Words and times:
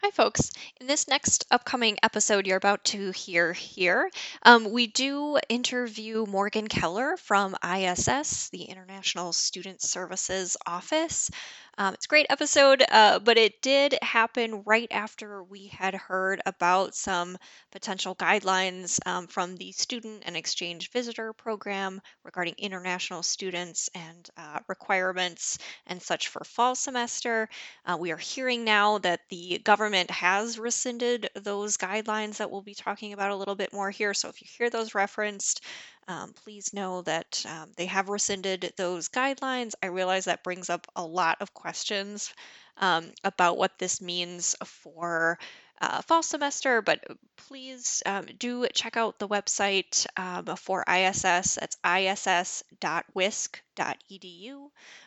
Hi, 0.00 0.12
folks. 0.12 0.52
In 0.80 0.86
this 0.86 1.08
next 1.08 1.44
upcoming 1.50 1.98
episode 2.04 2.46
you're 2.46 2.56
about 2.56 2.84
to 2.84 3.10
hear 3.10 3.52
here, 3.52 4.08
um, 4.44 4.70
we 4.70 4.86
do 4.86 5.38
interview 5.48 6.24
Morgan 6.24 6.68
Keller 6.68 7.16
from 7.16 7.56
ISS, 7.64 8.48
the 8.50 8.62
International 8.62 9.32
Student 9.32 9.82
Services 9.82 10.56
Office. 10.64 11.32
Um, 11.80 11.94
it's 11.94 12.06
a 12.06 12.08
great 12.08 12.26
episode, 12.28 12.82
uh, 12.90 13.20
but 13.20 13.38
it 13.38 13.62
did 13.62 13.96
happen 14.02 14.64
right 14.66 14.88
after 14.90 15.44
we 15.44 15.68
had 15.68 15.94
heard 15.94 16.40
about 16.44 16.96
some 16.96 17.38
potential 17.70 18.16
guidelines 18.16 18.98
um, 19.06 19.28
from 19.28 19.54
the 19.56 19.70
Student 19.70 20.24
and 20.26 20.36
Exchange 20.36 20.90
Visitor 20.90 21.32
Program 21.32 22.00
regarding 22.24 22.56
international 22.58 23.22
students 23.22 23.88
and 23.94 24.28
uh, 24.36 24.58
requirements 24.66 25.58
and 25.86 26.02
such 26.02 26.26
for 26.26 26.42
fall 26.42 26.74
semester. 26.74 27.48
Uh, 27.86 27.96
we 27.96 28.10
are 28.10 28.16
hearing 28.16 28.64
now 28.64 28.98
that 28.98 29.20
the 29.30 29.60
government 29.62 30.10
has 30.10 30.58
rescinded 30.58 31.30
those 31.36 31.76
guidelines 31.76 32.38
that 32.38 32.50
we'll 32.50 32.60
be 32.60 32.74
talking 32.74 33.12
about 33.12 33.30
a 33.30 33.36
little 33.36 33.54
bit 33.54 33.72
more 33.72 33.90
here. 33.90 34.14
So 34.14 34.28
if 34.28 34.42
you 34.42 34.48
hear 34.58 34.68
those 34.68 34.96
referenced, 34.96 35.60
um, 36.08 36.32
please 36.32 36.72
know 36.72 37.02
that 37.02 37.44
um, 37.48 37.70
they 37.76 37.86
have 37.86 38.08
rescinded 38.08 38.72
those 38.76 39.08
guidelines. 39.08 39.74
I 39.82 39.86
realize 39.86 40.24
that 40.24 40.42
brings 40.44 40.70
up 40.70 40.86
a 40.96 41.04
lot 41.04 41.36
of 41.40 41.54
questions 41.54 42.32
um, 42.78 43.12
about 43.24 43.58
what 43.58 43.78
this 43.78 44.00
means 44.00 44.56
for 44.64 45.38
uh, 45.80 46.02
fall 46.02 46.22
semester, 46.22 46.82
but 46.82 47.04
please 47.36 48.02
um, 48.06 48.26
do 48.38 48.66
check 48.74 48.96
out 48.96 49.18
the 49.18 49.28
website 49.28 50.06
um, 50.16 50.46
for 50.56 50.82
ISS. 50.88 51.54
That's 51.60 51.76
iss.wisc.edu. 51.84 52.62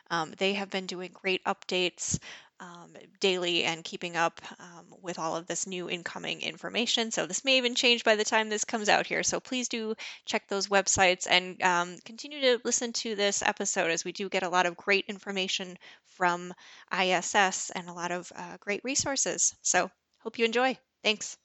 Um, 0.10 0.34
they 0.38 0.54
have 0.54 0.70
been 0.70 0.86
doing 0.86 1.12
great 1.13 1.44
updates 1.46 2.20
um, 2.62 2.96
daily 3.20 3.64
and 3.66 3.84
keeping 3.84 4.16
up 4.16 4.40
um, 4.60 4.86
with 5.02 5.20
all 5.20 5.36
of 5.36 5.48
this 5.48 5.68
new 5.68 5.90
incoming 5.90 6.42
information. 6.42 7.12
So 7.12 7.26
this 7.26 7.44
may 7.44 7.58
even 7.58 7.76
change 7.76 8.04
by 8.04 8.16
the 8.16 8.24
time 8.24 8.49
this 8.49 8.63
comes 8.63 8.88
out 8.88 9.08
here. 9.08 9.24
So 9.24 9.40
please 9.40 9.68
do 9.68 9.96
check 10.26 10.48
those 10.48 10.68
websites 10.68 11.27
and 11.30 11.62
um, 11.63 11.98
continue 12.05 12.41
to 12.41 12.62
listen 12.63 12.94
to 12.94 13.16
this 13.16 13.41
episode 13.41 13.91
as 13.91 14.05
we 14.05 14.13
do 14.13 14.30
get 14.30 14.44
a 14.44 14.50
lot 14.50 14.66
of 14.68 14.77
great 14.77 15.05
information 15.08 15.77
from 16.05 16.54
ISS 16.98 17.72
and 17.72 17.90
a 17.90 17.94
lot 17.94 18.12
of 18.12 18.32
uh, 18.35 18.58
great 18.60 18.82
resources. 18.84 19.55
So 19.62 19.90
hope 20.20 20.40
you 20.40 20.46
enjoy. 20.46 20.78
Thanks. 21.04 21.41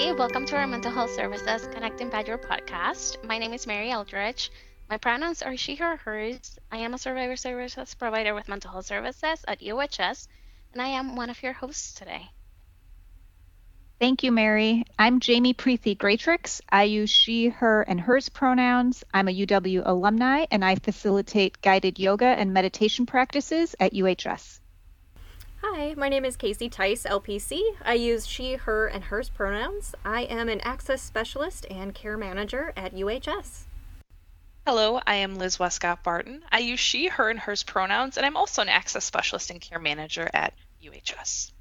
Everybody. 0.00 0.18
Welcome 0.18 0.46
to 0.46 0.56
our 0.56 0.66
Mental 0.66 0.90
Health 0.90 1.10
Services 1.10 1.68
Connecting 1.74 2.08
Badger 2.08 2.38
podcast. 2.38 3.22
My 3.22 3.36
name 3.36 3.52
is 3.52 3.66
Mary 3.66 3.90
Eldridge. 3.90 4.50
My 4.88 4.96
pronouns 4.96 5.42
are 5.42 5.56
she, 5.58 5.74
her, 5.74 5.96
hers. 5.96 6.58
I 6.72 6.78
am 6.78 6.94
a 6.94 6.98
survivor 6.98 7.36
services 7.36 7.94
provider 7.94 8.34
with 8.34 8.48
mental 8.48 8.70
health 8.70 8.86
services 8.86 9.44
at 9.46 9.60
UHS, 9.60 10.26
and 10.72 10.80
I 10.80 10.88
am 10.88 11.16
one 11.16 11.28
of 11.28 11.42
your 11.42 11.52
hosts 11.52 11.92
today. 11.92 12.30
Thank 13.98 14.22
you, 14.22 14.32
Mary. 14.32 14.84
I'm 14.98 15.20
Jamie 15.20 15.52
Preethi 15.52 15.98
Gratrix. 15.98 16.62
I 16.70 16.84
use 16.84 17.10
she, 17.10 17.48
her, 17.48 17.82
and 17.82 18.00
hers 18.00 18.30
pronouns. 18.30 19.04
I'm 19.12 19.28
a 19.28 19.34
UW 19.34 19.82
alumni, 19.84 20.46
and 20.50 20.64
I 20.64 20.76
facilitate 20.76 21.60
guided 21.60 21.98
yoga 21.98 22.24
and 22.24 22.54
meditation 22.54 23.04
practices 23.04 23.74
at 23.78 23.92
UHS. 23.92 24.60
Hi, 25.62 25.92
my 25.94 26.08
name 26.08 26.24
is 26.24 26.36
Casey 26.36 26.70
Tice, 26.70 27.04
LPC. 27.04 27.60
I 27.84 27.92
use 27.92 28.26
she, 28.26 28.54
her, 28.54 28.86
and 28.86 29.04
hers 29.04 29.28
pronouns. 29.28 29.94
I 30.06 30.22
am 30.22 30.48
an 30.48 30.62
access 30.62 31.02
specialist 31.02 31.66
and 31.70 31.94
care 31.94 32.16
manager 32.16 32.72
at 32.78 32.94
UHS. 32.94 33.64
Hello, 34.66 35.02
I 35.06 35.16
am 35.16 35.36
Liz 35.36 35.58
Westcott 35.58 36.02
Barton. 36.02 36.42
I 36.50 36.60
use 36.60 36.80
she, 36.80 37.08
her, 37.08 37.28
and 37.28 37.38
hers 37.38 37.62
pronouns, 37.62 38.16
and 38.16 38.24
I'm 38.24 38.38
also 38.38 38.62
an 38.62 38.70
access 38.70 39.04
specialist 39.04 39.50
and 39.50 39.60
care 39.60 39.78
manager 39.78 40.30
at 40.32 40.54
UHS. 40.82 41.52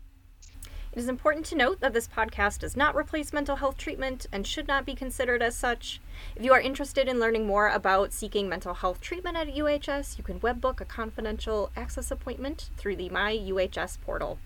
It 0.91 0.97
is 0.97 1.07
important 1.07 1.45
to 1.47 1.55
note 1.55 1.81
that 1.81 1.93
this 1.93 2.07
podcast 2.07 2.59
does 2.59 2.75
not 2.75 2.95
replace 2.95 3.31
mental 3.31 3.57
health 3.57 3.77
treatment 3.77 4.25
and 4.31 4.45
should 4.45 4.67
not 4.67 4.87
be 4.87 4.95
considered 4.95 5.43
as 5.43 5.55
such. 5.55 6.01
If 6.35 6.43
you 6.43 6.51
are 6.51 6.59
interested 6.59 7.07
in 7.07 7.19
learning 7.19 7.45
more 7.45 7.69
about 7.69 8.11
seeking 8.11 8.49
mental 8.49 8.73
health 8.73 8.99
treatment 8.99 9.37
at 9.37 9.53
UHS, 9.53 10.17
you 10.17 10.23
can 10.23 10.39
webbook 10.39 10.81
a 10.81 10.85
confidential 10.85 11.69
access 11.75 12.09
appointment 12.09 12.71
through 12.75 12.95
the 12.95 13.09
My 13.09 13.37
UHS 13.37 14.01
portal. 14.01 14.39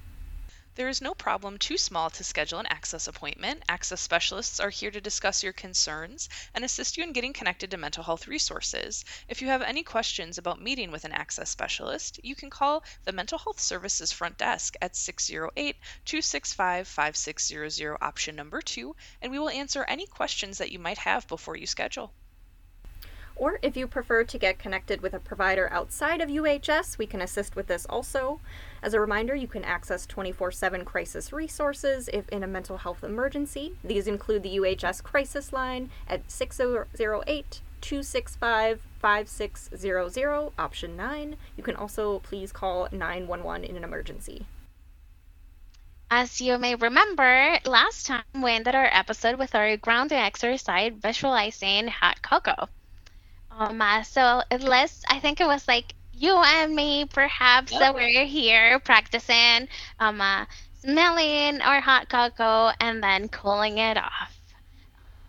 There 0.76 0.90
is 0.90 1.02
no 1.02 1.14
problem 1.14 1.60
too 1.60 1.78
small 1.78 2.10
to 2.10 2.24
schedule 2.24 2.58
an 2.58 2.66
access 2.66 3.08
appointment. 3.08 3.62
Access 3.70 4.02
specialists 4.02 4.60
are 4.60 4.72
here 4.72 4.90
to 4.90 5.00
discuss 5.00 5.44
your 5.44 5.54
concerns 5.54 6.30
and 6.52 6.66
assist 6.66 6.98
you 6.98 7.04
in 7.04 7.14
getting 7.14 7.32
connected 7.32 7.70
to 7.70 7.78
mental 7.78 8.04
health 8.04 8.28
resources. 8.28 9.06
If 9.28 9.40
you 9.40 9.50
have 9.50 9.62
any 9.62 9.84
questions 9.84 10.40
about 10.40 10.60
meeting 10.60 10.90
with 10.90 11.06
an 11.06 11.12
access 11.12 11.52
specialist, 11.52 12.20
you 12.24 12.34
can 12.34 12.50
call 12.50 12.84
the 13.04 13.12
Mental 13.12 13.38
Health 13.38 13.60
Services 13.60 14.12
front 14.12 14.40
desk 14.40 14.76
at 14.82 14.96
608 14.96 15.76
265 16.06 16.88
5600, 16.88 17.98
option 18.02 18.36
number 18.36 18.60
two, 18.60 18.96
and 19.22 19.32
we 19.32 19.38
will 19.38 19.50
answer 19.50 19.84
any 19.84 20.08
questions 20.08 20.58
that 20.58 20.72
you 20.72 20.80
might 20.80 20.98
have 20.98 21.28
before 21.28 21.56
you 21.56 21.68
schedule. 21.68 22.12
Or 23.36 23.60
if 23.62 23.78
you 23.78 23.88
prefer 23.88 24.24
to 24.24 24.38
get 24.40 24.58
connected 24.58 25.02
with 25.02 25.14
a 25.14 25.20
provider 25.20 25.72
outside 25.72 26.20
of 26.20 26.30
UHS, 26.30 26.98
we 26.98 27.06
can 27.06 27.22
assist 27.22 27.56
with 27.56 27.68
this 27.68 27.86
also. 27.86 28.42
As 28.84 28.94
a 28.94 29.00
reminder, 29.00 29.34
you 29.34 29.48
can 29.48 29.64
access 29.64 30.06
24 30.06 30.52
7 30.52 30.84
crisis 30.84 31.32
resources 31.32 32.10
if 32.12 32.28
in 32.28 32.44
a 32.44 32.48
mental 32.48 32.76
health 32.76 33.02
emergency. 33.02 33.78
These 33.82 34.08
include 34.08 34.44
the 34.44 34.58
UHS 34.58 35.02
crisis 35.02 35.54
line 35.54 35.90
at 36.06 36.30
608 36.30 37.62
265 37.80 38.82
5600, 39.00 40.52
option 40.60 40.98
9. 40.98 41.38
You 41.56 41.64
can 41.64 41.78
also 41.78 42.20
please 42.20 42.52
call 42.52 42.90
911 42.92 43.64
in 43.64 43.78
an 43.78 43.86
emergency. 43.86 44.48
As 46.12 46.42
you 46.42 46.58
may 46.58 46.76
remember, 46.76 47.60
last 47.66 48.08
time 48.08 48.24
we 48.36 48.52
ended 48.52 48.76
our 48.76 48.90
episode 48.92 49.40
with 49.40 49.56
our 49.56 49.78
grounding 49.78 50.20
exercise 50.20 50.92
visualizing 50.94 51.88
hot 51.88 52.22
cocoa. 52.22 52.68
Um, 53.50 53.82
uh, 53.82 54.04
so 54.04 54.42
unless 54.52 55.04
I 55.08 55.20
think 55.20 55.40
it 55.40 55.48
was 55.48 55.70
like 55.70 55.96
you 56.14 56.38
and 56.38 56.76
me, 56.76 57.06
perhaps 57.06 57.72
that 57.78 57.94
we're 57.96 58.26
here 58.26 58.80
practicing 58.80 59.68
um, 60.00 60.22
uh, 60.22 60.46
smelling 60.82 61.62
our 61.62 61.82
hot 61.82 62.10
cocoa 62.10 62.72
and 62.80 63.04
then 63.04 63.30
cooling 63.30 63.78
it 63.78 63.98
off. 63.98 64.40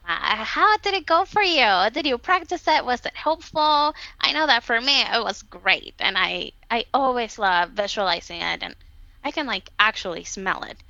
Uh, 0.07 0.45
how 0.45 0.77
did 0.79 0.95
it 0.95 1.07
go 1.07 1.25
for 1.25 1.43
you? 1.43 1.91
Did 1.91 2.07
you 2.07 2.19
practice 2.19 2.67
it? 2.69 2.85
Was 2.85 3.05
it 3.07 3.17
helpful? 3.17 3.95
I 4.21 4.33
know 4.33 4.47
that 4.47 4.65
for 4.65 4.81
me 4.81 5.03
it 5.03 5.23
was 5.23 5.43
great, 5.43 5.95
and 5.99 6.17
I 6.19 6.53
I 6.71 6.85
always 6.95 7.39
love 7.39 7.71
visualizing 7.71 8.41
it, 8.41 8.63
and 8.63 8.77
I 9.25 9.31
can 9.31 9.47
like 9.47 9.71
actually 9.79 10.25
smell 10.25 10.63
it. 10.65 10.83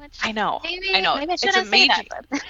Which 0.00 0.18
I 0.22 0.32
know. 0.32 0.60
Maybe, 0.64 0.94
I 0.94 1.00
know. 1.00 1.14
Maybe 1.14 1.32
I 1.32 1.36
it's 1.42 1.56
amazing. 1.56 2.08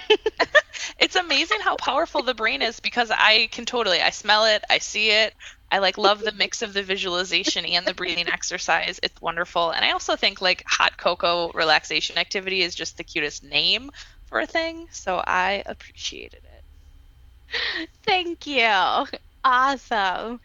it's 0.99 1.15
amazing 1.15 1.59
how 1.61 1.75
powerful 1.75 2.23
the 2.23 2.33
brain 2.33 2.61
is 2.61 2.79
because 2.79 3.11
I 3.11 3.47
can 3.51 3.65
totally 3.65 4.01
I 4.01 4.09
smell 4.11 4.45
it, 4.45 4.63
I 4.69 4.77
see 4.79 5.11
it. 5.11 5.33
I 5.71 5.79
like 5.79 5.97
love 5.97 6.23
the 6.23 6.31
mix 6.31 6.61
of 6.61 6.73
the 6.73 6.83
visualization 6.83 7.65
and 7.65 7.87
the 7.87 7.93
breathing 7.93 8.27
exercise. 8.29 8.99
It's 9.03 9.21
wonderful. 9.21 9.71
And 9.71 9.83
I 9.83 9.91
also 9.91 10.15
think 10.15 10.41
like 10.41 10.63
hot 10.67 10.97
cocoa 10.97 11.51
relaxation 11.53 12.17
activity 12.17 12.61
is 12.61 12.75
just 12.75 12.97
the 12.97 13.03
cutest 13.03 13.43
name 13.43 13.89
for 14.25 14.39
a 14.39 14.47
thing, 14.47 14.87
so 14.91 15.21
I 15.25 15.63
appreciated 15.65 16.41
it. 16.43 17.89
Thank 18.05 18.47
you. 18.47 19.05
Awesome. 19.43 20.39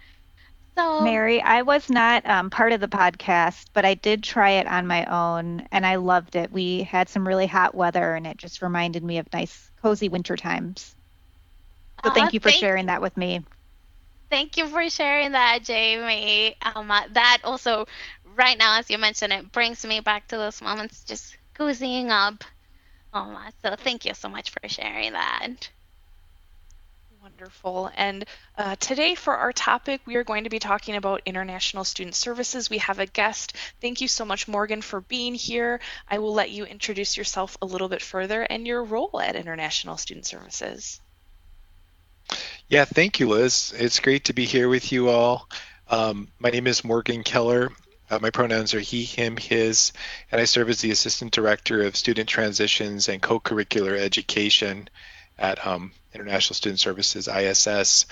So, 0.76 0.84
Mary, 0.98 1.40
I 1.42 1.62
was 1.62 1.90
not 1.90 2.24
um, 2.26 2.50
part 2.50 2.72
of 2.72 2.80
the 2.80 2.88
podcast, 2.88 3.66
but 3.72 3.84
I 3.84 3.94
did 3.94 4.22
try 4.22 4.50
it 4.52 4.66
on 4.66 4.86
my 4.86 5.04
own 5.06 5.66
and 5.72 5.84
I 5.86 5.96
loved 5.96 6.36
it. 6.36 6.50
We 6.52 6.82
had 6.84 7.08
some 7.08 7.26
really 7.26 7.46
hot 7.46 7.74
weather 7.74 8.14
and 8.14 8.26
it 8.26 8.36
just 8.38 8.62
reminded 8.62 9.02
me 9.02 9.18
of 9.18 9.32
nice, 9.32 9.70
cozy 9.82 10.08
winter 10.08 10.36
times. 10.36 10.94
So, 12.04 12.10
thank 12.10 12.32
you 12.32 12.40
for 12.40 12.50
thank 12.50 12.52
sharing 12.52 12.86
that 12.86 13.02
with 13.02 13.16
me. 13.16 13.44
Thank 14.30 14.56
you 14.56 14.68
for 14.68 14.88
sharing 14.90 15.32
that, 15.32 15.62
Jamie. 15.64 16.56
Um, 16.62 16.90
uh, 16.90 17.06
that 17.12 17.38
also, 17.44 17.86
right 18.24 18.56
now, 18.58 18.78
as 18.78 18.90
you 18.90 18.98
mentioned, 18.98 19.32
it 19.32 19.52
brings 19.52 19.84
me 19.84 20.00
back 20.00 20.28
to 20.28 20.36
those 20.36 20.60
moments 20.62 21.04
just 21.04 21.36
cozying 21.54 22.10
up. 22.10 22.44
Um, 23.12 23.34
uh, 23.36 23.50
so, 23.62 23.74
thank 23.76 24.04
you 24.04 24.14
so 24.14 24.28
much 24.28 24.50
for 24.50 24.68
sharing 24.68 25.12
that. 25.12 25.70
Wonderful. 27.26 27.90
And 27.96 28.24
uh, 28.56 28.76
today, 28.76 29.16
for 29.16 29.36
our 29.36 29.52
topic, 29.52 30.00
we 30.06 30.14
are 30.14 30.22
going 30.22 30.44
to 30.44 30.50
be 30.50 30.60
talking 30.60 30.94
about 30.94 31.22
international 31.26 31.82
student 31.82 32.14
services. 32.14 32.70
We 32.70 32.78
have 32.78 33.00
a 33.00 33.06
guest. 33.06 33.56
Thank 33.80 34.00
you 34.00 34.06
so 34.06 34.24
much, 34.24 34.46
Morgan, 34.46 34.80
for 34.80 35.00
being 35.00 35.34
here. 35.34 35.80
I 36.08 36.20
will 36.20 36.32
let 36.32 36.50
you 36.50 36.64
introduce 36.66 37.16
yourself 37.16 37.58
a 37.60 37.66
little 37.66 37.88
bit 37.88 38.00
further 38.00 38.42
and 38.42 38.64
your 38.64 38.84
role 38.84 39.20
at 39.20 39.34
International 39.34 39.96
Student 39.96 40.24
Services. 40.24 41.00
Yeah, 42.68 42.84
thank 42.84 43.18
you, 43.18 43.28
Liz. 43.28 43.74
It's 43.76 43.98
great 43.98 44.26
to 44.26 44.32
be 44.32 44.44
here 44.44 44.68
with 44.68 44.92
you 44.92 45.08
all. 45.08 45.48
Um, 45.90 46.28
my 46.38 46.50
name 46.50 46.68
is 46.68 46.84
Morgan 46.84 47.24
Keller. 47.24 47.72
Uh, 48.08 48.20
my 48.20 48.30
pronouns 48.30 48.72
are 48.72 48.78
he, 48.78 49.02
him, 49.02 49.36
his, 49.36 49.92
and 50.30 50.40
I 50.40 50.44
serve 50.44 50.68
as 50.68 50.80
the 50.80 50.92
Assistant 50.92 51.32
Director 51.32 51.82
of 51.82 51.96
Student 51.96 52.28
Transitions 52.28 53.08
and 53.08 53.20
Co 53.20 53.40
curricular 53.40 53.98
Education 53.98 54.88
at 55.38 55.66
um, 55.66 55.92
International 56.14 56.54
Student 56.54 56.80
Services 56.80 57.28
ISS. 57.28 58.06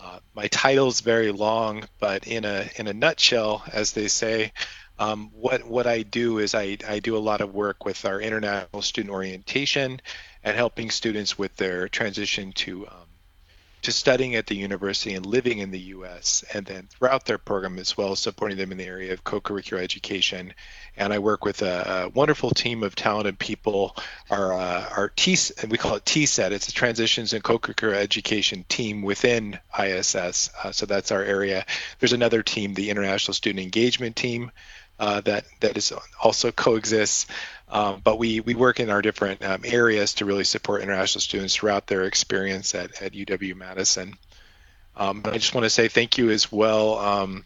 Uh, 0.00 0.18
my 0.34 0.46
title's 0.48 1.00
very 1.00 1.32
long, 1.32 1.84
but 1.98 2.26
in 2.26 2.44
a 2.44 2.68
in 2.76 2.86
a 2.86 2.92
nutshell, 2.92 3.64
as 3.72 3.92
they 3.92 4.08
say, 4.08 4.52
um, 4.98 5.30
what 5.34 5.66
what 5.66 5.86
I 5.86 6.02
do 6.02 6.38
is 6.38 6.54
I, 6.54 6.78
I 6.86 7.00
do 7.00 7.16
a 7.16 7.18
lot 7.18 7.40
of 7.40 7.54
work 7.54 7.84
with 7.84 8.04
our 8.04 8.20
international 8.20 8.82
student 8.82 9.12
orientation 9.12 10.00
and 10.44 10.56
helping 10.56 10.90
students 10.90 11.38
with 11.38 11.56
their 11.56 11.88
transition 11.88 12.52
to 12.52 12.86
um, 12.86 13.05
to 13.86 13.92
studying 13.92 14.34
at 14.34 14.48
the 14.48 14.56
university 14.56 15.14
and 15.14 15.24
living 15.24 15.58
in 15.58 15.70
the 15.70 15.78
U.S. 15.78 16.44
and 16.52 16.66
then 16.66 16.88
throughout 16.90 17.24
their 17.24 17.38
program 17.38 17.78
as 17.78 17.96
well, 17.96 18.16
supporting 18.16 18.58
them 18.58 18.72
in 18.72 18.78
the 18.78 18.84
area 18.84 19.12
of 19.12 19.22
co-curricular 19.22 19.80
education. 19.80 20.52
And 20.96 21.12
I 21.12 21.20
work 21.20 21.44
with 21.44 21.62
a, 21.62 22.06
a 22.06 22.08
wonderful 22.08 22.50
team 22.50 22.82
of 22.82 22.96
talented 22.96 23.38
people. 23.38 23.96
Our 24.28 24.52
uh, 24.52 24.88
our 24.96 25.08
T 25.10 25.36
we 25.68 25.78
call 25.78 25.94
it 25.94 26.04
TSET. 26.04 26.50
It's 26.50 26.68
a 26.68 26.72
Transitions 26.72 27.32
and 27.32 27.44
Co-curricular 27.44 27.94
Education 27.94 28.64
team 28.68 29.02
within 29.02 29.56
ISS. 29.78 30.50
Uh, 30.64 30.72
so 30.72 30.84
that's 30.86 31.12
our 31.12 31.22
area. 31.22 31.64
There's 32.00 32.12
another 32.12 32.42
team, 32.42 32.74
the 32.74 32.90
International 32.90 33.34
Student 33.34 33.62
Engagement 33.62 34.16
Team. 34.16 34.50
Uh, 34.98 35.20
that 35.20 35.44
that 35.60 35.76
is 35.76 35.92
also 36.22 36.50
coexists. 36.50 37.26
Um, 37.68 38.00
but 38.02 38.18
we 38.18 38.40
we 38.40 38.54
work 38.54 38.80
in 38.80 38.90
our 38.90 39.02
different 39.02 39.44
um, 39.44 39.62
areas 39.64 40.14
to 40.14 40.24
really 40.24 40.44
support 40.44 40.82
international 40.82 41.20
students 41.20 41.54
throughout 41.54 41.86
their 41.86 42.04
experience 42.04 42.74
at, 42.74 43.02
at 43.02 43.12
UW 43.12 43.56
Madison. 43.56 44.14
Um, 44.96 45.22
I 45.26 45.36
just 45.36 45.54
want 45.54 45.64
to 45.64 45.70
say 45.70 45.88
thank 45.88 46.16
you 46.16 46.30
as 46.30 46.50
well 46.50 46.98
um, 46.98 47.44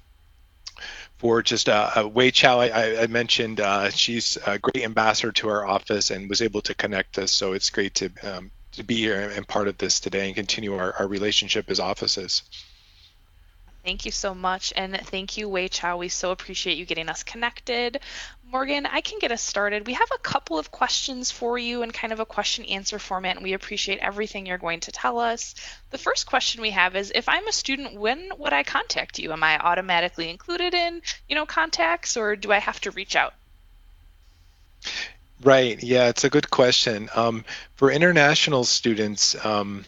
for 1.19 1.43
just 1.43 1.69
uh, 1.69 1.91
uh, 1.97 2.08
Wei 2.08 2.31
Chow. 2.31 2.61
I, 2.61 3.02
I 3.02 3.06
mentioned 3.08 3.61
uh, 3.61 3.91
she's 3.91 4.38
a 4.46 4.58
great 4.58 4.85
ambassador 4.85 5.32
to 5.32 5.49
our 5.49 5.67
office 5.67 6.11
and 6.11 6.29
was 6.29 6.43
able 6.43 6.61
to 6.62 6.75
connect 6.75 7.19
us. 7.19 7.32
So 7.32 7.53
it's 7.53 7.70
great 7.70 7.96
to 7.96 8.11
um, 8.23 8.50
to 8.73 8.85
be 8.85 8.96
here 8.96 9.29
and 9.29 9.46
part 9.49 9.67
of 9.67 9.79
this 9.79 9.99
today 9.99 10.26
and 10.26 10.37
continue 10.37 10.76
our, 10.76 10.94
our 10.99 11.08
relationship 11.08 11.69
as 11.70 11.81
offices. 11.81 12.43
Thank 13.85 14.05
you 14.05 14.12
so 14.12 14.35
much. 14.35 14.73
And 14.77 14.94
thank 14.94 15.38
you, 15.38 15.49
Wei 15.49 15.69
Chow. 15.69 15.97
We 15.97 16.09
so 16.09 16.32
appreciate 16.32 16.77
you 16.77 16.85
getting 16.85 17.09
us 17.09 17.23
connected. 17.23 18.00
Morgan, 18.44 18.85
I 18.85 19.00
can 19.00 19.19
get 19.21 19.32
us 19.32 19.43
started. 19.43 19.87
We 19.87 19.94
have 19.94 20.11
a 20.15 20.19
couple 20.19 20.59
of 20.59 20.71
questions 20.71 21.31
for 21.31 21.56
you 21.56 21.82
in 21.82 21.91
kind 21.91 22.12
of 22.12 22.21
a 22.21 22.27
question 22.27 22.65
answer 22.67 22.99
format, 22.99 23.37
and 23.37 23.44
we 23.44 23.55
appreciate 23.55 24.00
everything 24.00 24.44
you're 24.44 24.59
going 24.59 24.81
to 24.81 24.93
tell 24.93 25.19
us. 25.19 25.55
The 25.91 25.99
first 25.99 26.27
question 26.27 26.61
we 26.61 26.71
have 26.71 26.94
is 26.94 27.12
if 27.15 27.29
I'm 27.29 27.47
a 27.47 27.53
student, 27.53 27.94
when 27.94 28.32
would 28.38 28.53
I 28.53 28.65
contact 28.65 29.19
you? 29.19 29.32
Am 29.32 29.43
I 29.43 29.59
automatically 29.59 30.29
included 30.29 30.75
in, 30.75 31.00
you 31.29 31.35
know, 31.35 31.47
contacts 31.47 32.17
or 32.17 32.37
do 32.37 32.53
I 32.53 32.59
have 32.59 32.81
to 32.82 32.91
reach 32.91 33.17
out? 33.17 33.35
Right. 35.43 35.82
Yeah, 35.82 36.09
it's 36.09 36.25
a 36.25 36.31
good 36.31 36.50
question. 36.50 37.09
Um, 37.15 37.44
for 37.77 37.91
international 37.91 38.65
students, 38.65 39.43
um, 39.44 39.85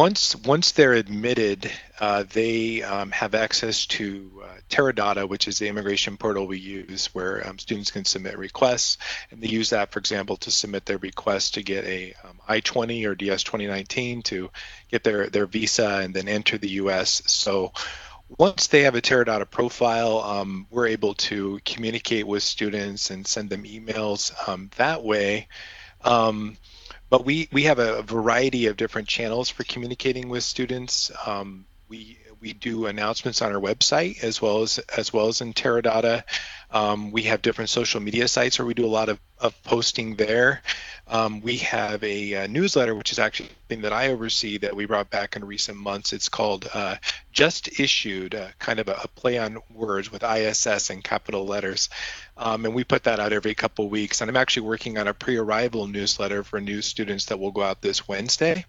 once 0.00 0.34
once 0.34 0.72
they're 0.72 0.94
admitted, 0.94 1.70
uh, 2.00 2.24
they 2.32 2.82
um, 2.82 3.10
have 3.10 3.34
access 3.34 3.84
to 3.84 4.42
uh, 4.42 4.46
Terra 4.70 4.94
Dotta, 4.94 5.28
which 5.28 5.46
is 5.46 5.58
the 5.58 5.68
immigration 5.68 6.16
portal 6.16 6.46
we 6.46 6.56
use, 6.56 7.14
where 7.14 7.46
um, 7.46 7.58
students 7.58 7.90
can 7.90 8.06
submit 8.06 8.38
requests, 8.38 8.96
and 9.30 9.42
they 9.42 9.48
use 9.48 9.68
that, 9.70 9.92
for 9.92 9.98
example, 9.98 10.38
to 10.38 10.50
submit 10.50 10.86
their 10.86 10.96
request 10.96 11.52
to 11.54 11.62
get 11.62 11.84
a 11.84 12.14
um, 12.24 12.40
I-20 12.48 13.04
or 13.04 13.14
DS 13.14 13.42
2019 13.42 14.22
to 14.22 14.50
get 14.90 15.04
their 15.04 15.28
their 15.28 15.44
visa 15.44 16.00
and 16.02 16.14
then 16.14 16.28
enter 16.28 16.56
the 16.56 16.70
U.S. 16.84 17.20
So 17.26 17.74
once 18.38 18.68
they 18.68 18.84
have 18.84 18.94
a 18.94 19.02
Terra 19.02 19.26
Dotta 19.26 19.44
profile, 19.50 20.20
um, 20.20 20.66
we're 20.70 20.86
able 20.86 21.12
to 21.28 21.60
communicate 21.66 22.26
with 22.26 22.42
students 22.42 23.10
and 23.10 23.26
send 23.26 23.50
them 23.50 23.64
emails 23.64 24.32
um, 24.48 24.70
that 24.78 25.04
way. 25.04 25.48
Um, 26.02 26.56
but 27.10 27.24
we 27.24 27.48
we 27.52 27.64
have 27.64 27.78
a 27.78 28.02
variety 28.02 28.66
of 28.66 28.76
different 28.76 29.08
channels 29.08 29.50
for 29.50 29.64
communicating 29.64 30.28
with 30.28 30.44
students. 30.44 31.10
Um, 31.26 31.66
we 31.88 32.18
we 32.40 32.52
do 32.52 32.86
announcements 32.86 33.42
on 33.42 33.54
our 33.54 33.60
website 33.60 34.22
as 34.24 34.40
well 34.40 34.62
as 34.62 34.78
as 34.96 35.12
well 35.12 35.28
as 35.28 35.40
in 35.40 35.52
Terra 35.52 35.82
Dotta. 35.82 36.24
Um, 36.72 37.10
we 37.10 37.22
have 37.24 37.42
different 37.42 37.70
social 37.70 38.00
media 38.00 38.28
sites 38.28 38.58
where 38.58 38.66
we 38.66 38.74
do 38.74 38.86
a 38.86 38.88
lot 38.88 39.08
of, 39.08 39.18
of 39.38 39.60
posting 39.64 40.14
there. 40.14 40.62
Um, 41.08 41.40
we 41.40 41.56
have 41.58 42.04
a, 42.04 42.34
a, 42.34 42.48
newsletter, 42.48 42.94
which 42.94 43.10
is 43.10 43.18
actually 43.18 43.48
something 43.48 43.82
that 43.82 43.92
I 43.92 44.08
oversee 44.08 44.58
that 44.58 44.76
we 44.76 44.86
brought 44.86 45.10
back 45.10 45.34
in 45.34 45.44
recent 45.44 45.76
months. 45.76 46.12
It's 46.12 46.28
called 46.28 46.68
uh, 46.72 46.96
Just 47.32 47.80
Issued, 47.80 48.36
uh, 48.36 48.48
kind 48.60 48.78
of 48.78 48.86
a, 48.86 49.00
a, 49.02 49.08
play 49.08 49.36
on 49.36 49.58
words 49.74 50.12
with 50.12 50.22
ISS 50.22 50.90
in 50.90 51.02
capital 51.02 51.44
letters. 51.44 51.88
Um, 52.36 52.64
and 52.64 52.74
we 52.76 52.84
put 52.84 53.02
that 53.04 53.18
out 53.18 53.32
every 53.32 53.56
couple 53.56 53.88
weeks. 53.88 54.20
And 54.20 54.30
I'm 54.30 54.36
actually 54.36 54.68
working 54.68 54.98
on 54.98 55.08
a 55.08 55.14
pre 55.14 55.36
arrival 55.36 55.88
newsletter 55.88 56.44
for 56.44 56.60
new 56.60 56.80
students 56.80 57.24
that 57.26 57.40
will 57.40 57.50
go 57.50 57.62
out 57.62 57.82
this 57.82 58.06
Wednesday. 58.06 58.64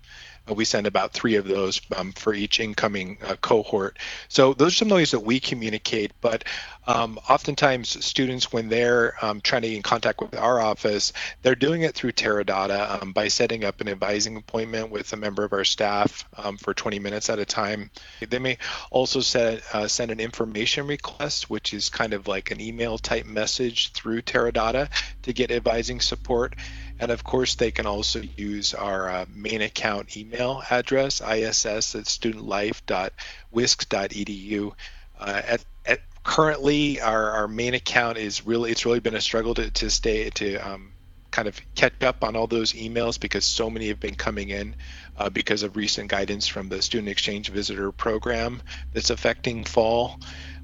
Uh, 0.50 0.54
we 0.54 0.66
send 0.66 0.88
about 0.88 1.14
three 1.14 1.36
of 1.36 1.48
those 1.48 1.82
um, 1.96 2.12
for 2.14 2.34
each 2.34 2.60
incoming 2.60 3.18
uh, 3.24 3.36
cohort. 3.36 3.98
So 4.28 4.54
those 4.54 4.74
are 4.74 4.86
some 4.86 4.90
ways 4.90 5.12
that 5.12 5.20
we 5.20 5.40
communicate. 5.40 6.12
But 6.22 6.44
um, 6.88 7.20
oftentimes, 7.30 8.04
students, 8.04 8.52
when 8.52 8.70
they're 8.70 9.14
um, 9.24 9.42
trying 9.42 9.62
to 9.62 9.70
get 9.70 9.78
in 9.78 9.84
contact 9.84 10.20
with 10.20 10.36
our 10.36 10.60
office, 10.60 11.14
they're 11.42 11.56
doing 11.56 11.84
it 11.84 11.94
through 11.94 12.14
Terra 12.14 12.44
Dotta 12.44 13.02
um, 13.02 13.14
by 13.14 13.28
setting 13.28 13.64
up 13.64 13.82
an 13.82 13.90
advising 13.90 14.36
appointment 14.36 14.90
with 14.90 15.14
a 15.14 15.18
member 15.18 15.44
of 15.44 15.54
our 15.54 15.64
staff 15.64 16.28
um, 16.38 16.58
for 16.58 16.74
20 16.74 17.00
minutes 17.00 17.30
at 17.30 17.40
a 17.40 17.46
time. 17.46 17.92
They 18.28 18.40
may 18.40 18.58
also 18.90 19.20
set, 19.20 19.62
uh, 19.74 19.88
send 19.88 20.12
an 20.12 20.20
information 20.20 20.88
request, 20.88 21.50
which 21.50 21.74
is 21.74 21.90
kind 21.90 22.14
of 22.14 22.28
like 22.28 22.52
an 22.52 22.60
email 22.60 22.98
type 22.98 23.26
message 23.26 23.92
through 23.92 24.24
Terra 24.24 24.52
Dotta 24.52 24.90
to 25.24 25.34
get 25.34 25.52
advising 25.52 26.00
support. 26.00 26.56
And 27.02 27.12
of 27.12 27.24
course, 27.24 27.56
they 27.56 27.72
can 27.72 27.88
also 27.88 28.22
use 28.22 28.76
our 28.76 29.10
uh, 29.10 29.26
main 29.34 29.64
account 29.64 30.16
email 30.16 30.62
address, 30.70 31.20
iss 31.20 31.66
at 31.66 32.06
studentlife.wisc.edu. 32.06 34.72
Uh, 35.20 35.42
at, 35.48 35.66
at 35.84 36.02
currently, 36.24 37.02
our, 37.02 37.32
our 37.32 37.48
main 37.48 37.74
account 37.74 38.20
is 38.20 38.46
really, 38.46 38.70
it's 38.70 38.86
really 38.86 39.00
been 39.00 39.16
a 39.16 39.22
struggle 39.22 39.56
to, 39.56 39.72
to 39.72 39.90
stay, 39.90 40.30
to 40.30 40.58
um, 40.58 40.92
kind 41.32 41.48
of 41.48 41.60
catch 41.74 42.04
up 42.04 42.24
on 42.24 42.36
all 42.36 42.46
those 42.46 42.74
emails 42.74 43.20
because 43.20 43.46
so 43.46 43.72
many 43.72 43.88
have 43.88 44.00
been 44.00 44.14
coming 44.14 44.50
in 44.50 44.76
uh, 45.18 45.28
because 45.30 45.64
of 45.64 45.76
recent 45.76 46.08
guidance 46.08 46.46
from 46.46 46.70
the 46.70 46.84
student 46.84 47.10
exchange 47.10 47.50
visitor 47.50 47.92
program 47.92 48.62
that's 48.94 49.10
affecting 49.10 49.64
fall. 49.64 50.20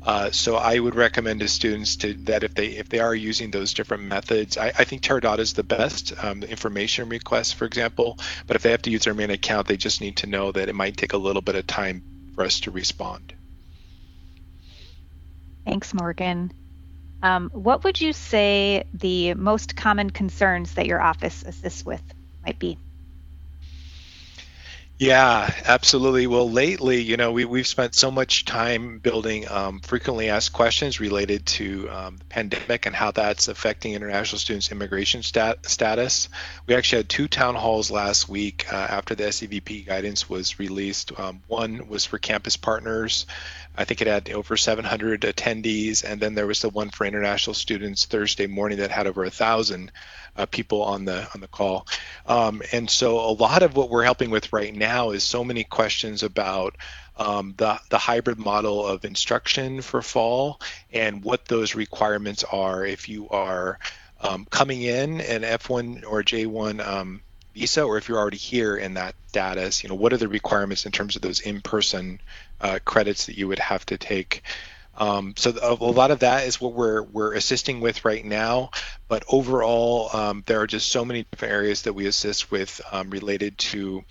Uh, 0.07 0.31
so 0.31 0.55
I 0.55 0.79
would 0.79 0.95
recommend 0.95 1.41
to 1.41 1.49
students 1.49 1.97
to 1.97 2.13
that 2.13 2.45
if 2.45 2.53
they 2.53 2.67
if 2.67 2.87
they 2.87 2.99
are 2.99 3.13
using 3.13 3.51
those 3.51 3.73
different 3.73 4.03
methods, 4.03 4.57
I, 4.57 4.67
I 4.67 4.85
think 4.85 5.01
Terra 5.01 5.19
Dotta 5.19 5.39
is 5.39 5.51
the 5.51 5.63
best. 5.63 6.13
Um, 6.23 6.43
information 6.43 7.09
request, 7.09 7.55
for 7.55 7.65
example, 7.65 8.17
but 8.47 8.55
if 8.55 8.63
they 8.63 8.71
have 8.71 8.83
to 8.83 8.89
use 8.89 9.03
their 9.03 9.13
main 9.13 9.31
account, 9.31 9.67
they 9.67 9.75
just 9.75 9.99
need 9.99 10.15
to 10.17 10.27
know 10.27 10.53
that 10.53 10.69
it 10.69 10.75
might 10.75 10.95
take 10.95 11.11
a 11.11 11.17
little 11.17 11.41
bit 11.41 11.55
of 11.55 11.67
time 11.67 12.31
for 12.35 12.45
us 12.45 12.61
to 12.61 12.71
respond. 12.71 13.33
Thanks, 15.65 15.93
Morgan. 15.93 16.53
Um, 17.21 17.49
what 17.51 17.83
would 17.83 17.99
you 17.99 18.13
say 18.13 18.85
the 18.93 19.33
most 19.33 19.75
common 19.75 20.09
concerns 20.09 20.75
that 20.75 20.85
your 20.85 21.01
office 21.01 21.43
assists 21.45 21.85
with 21.85 22.01
might 22.45 22.59
be? 22.59 22.77
Yeah, 24.99 25.53
absolutely. 25.65 26.25
Well, 26.25 26.49
lately, 26.49 27.01
you 27.03 27.17
know, 27.17 27.31
we, 27.31 27.45
we've 27.45 27.67
spent 27.67 27.93
so 27.93 28.09
much 28.09 28.45
time 28.45 28.97
building 28.97 29.47
um, 29.47 29.79
frequently 29.81 30.29
asked 30.29 30.53
questions 30.53 30.99
related 30.99 31.45
to 31.45 31.87
um, 31.91 32.17
the 32.17 32.25
pandemic 32.25 32.87
and 32.87 32.95
how 32.95 33.11
that's 33.11 33.47
affecting 33.47 33.93
international 33.93 34.39
students' 34.39 34.71
immigration 34.71 35.21
stat- 35.21 35.67
status. 35.67 36.29
We 36.65 36.73
actually 36.73 37.01
had 37.01 37.09
two 37.09 37.27
town 37.27 37.53
halls 37.53 37.91
last 37.91 38.27
week 38.27 38.65
uh, 38.73 38.75
after 38.75 39.13
the 39.13 39.25
SEVP 39.25 39.85
guidance 39.85 40.27
was 40.27 40.57
released. 40.57 41.11
Um, 41.19 41.43
one 41.45 41.87
was 41.87 42.03
for 42.05 42.17
campus 42.17 42.57
partners. 42.57 43.27
I 43.77 43.85
think 43.85 44.01
it 44.01 44.07
had 44.07 44.31
over 44.31 44.57
700 44.57 45.21
attendees, 45.21 46.03
and 46.03 46.19
then 46.19 46.33
there 46.33 46.47
was 46.47 46.61
the 46.61 46.69
one 46.69 46.89
for 46.89 47.05
international 47.05 47.53
students 47.53 48.05
Thursday 48.05 48.47
morning 48.47 48.79
that 48.79 48.89
had 48.89 49.05
over 49.05 49.23
a 49.23 49.29
thousand 49.29 49.91
uh, 50.35 50.45
people 50.45 50.81
on 50.81 51.05
the 51.05 51.27
on 51.33 51.41
the 51.41 51.47
call. 51.47 51.87
Um, 52.25 52.61
and 52.71 52.89
so 52.89 53.19
a 53.19 53.31
lot 53.31 53.63
of 53.63 53.75
what 53.75 53.89
we're 53.89 54.03
helping 54.03 54.29
with 54.29 54.53
right 54.53 54.73
now 54.73 54.86
is 55.13 55.23
so 55.23 55.43
many 55.43 55.63
questions 55.63 56.23
about 56.23 56.75
um, 57.17 57.53
the 57.57 57.79
the 57.89 57.97
hybrid 57.97 58.37
model 58.37 58.85
of 58.85 59.05
instruction 59.05 59.81
for 59.81 60.01
fall 60.01 60.61
and 60.93 61.23
what 61.23 61.45
those 61.45 61.75
requirements 61.75 62.43
are 62.43 62.85
if 62.85 63.09
you 63.09 63.27
are 63.29 63.79
um, 64.21 64.45
coming 64.49 64.81
in 64.81 65.21
an 65.21 65.41
F1 65.41 66.03
or 66.07 66.23
J1 66.23 66.85
um, 66.85 67.21
visa 67.53 67.83
or 67.83 67.97
if 67.97 68.07
you're 68.07 68.19
already 68.19 68.37
here 68.37 68.75
in 68.75 68.93
that 68.95 69.15
status 69.27 69.83
you 69.83 69.89
know 69.89 69.95
what 69.95 70.13
are 70.13 70.17
the 70.17 70.27
requirements 70.27 70.85
in 70.85 70.91
terms 70.91 71.15
of 71.15 71.21
those 71.21 71.39
in-person 71.39 72.21
uh, 72.61 72.79
credits 72.85 73.25
that 73.25 73.37
you 73.37 73.47
would 73.47 73.59
have 73.59 73.85
to 73.85 73.97
take 73.97 74.43
um, 74.97 75.35
so 75.37 75.53
a, 75.61 75.75
lot 75.75 76.09
of 76.09 76.19
that 76.19 76.47
is 76.47 76.59
what 76.59 76.73
we're 76.73 77.03
we're 77.03 77.35
assisting 77.35 77.81
with 77.81 78.03
right 78.03 78.25
now. 78.25 78.71
But 79.07 79.23
overall, 79.29 80.09
um, 80.11 80.43
there 80.47 80.59
are 80.61 80.67
just 80.67 80.91
so 80.91 81.05
many 81.05 81.23
different 81.31 81.53
areas 81.53 81.83
that 81.83 81.93
we 81.93 82.07
assist 82.07 82.49
with 82.49 82.81
um, 82.91 83.11
related 83.11 83.57
to 83.59 84.03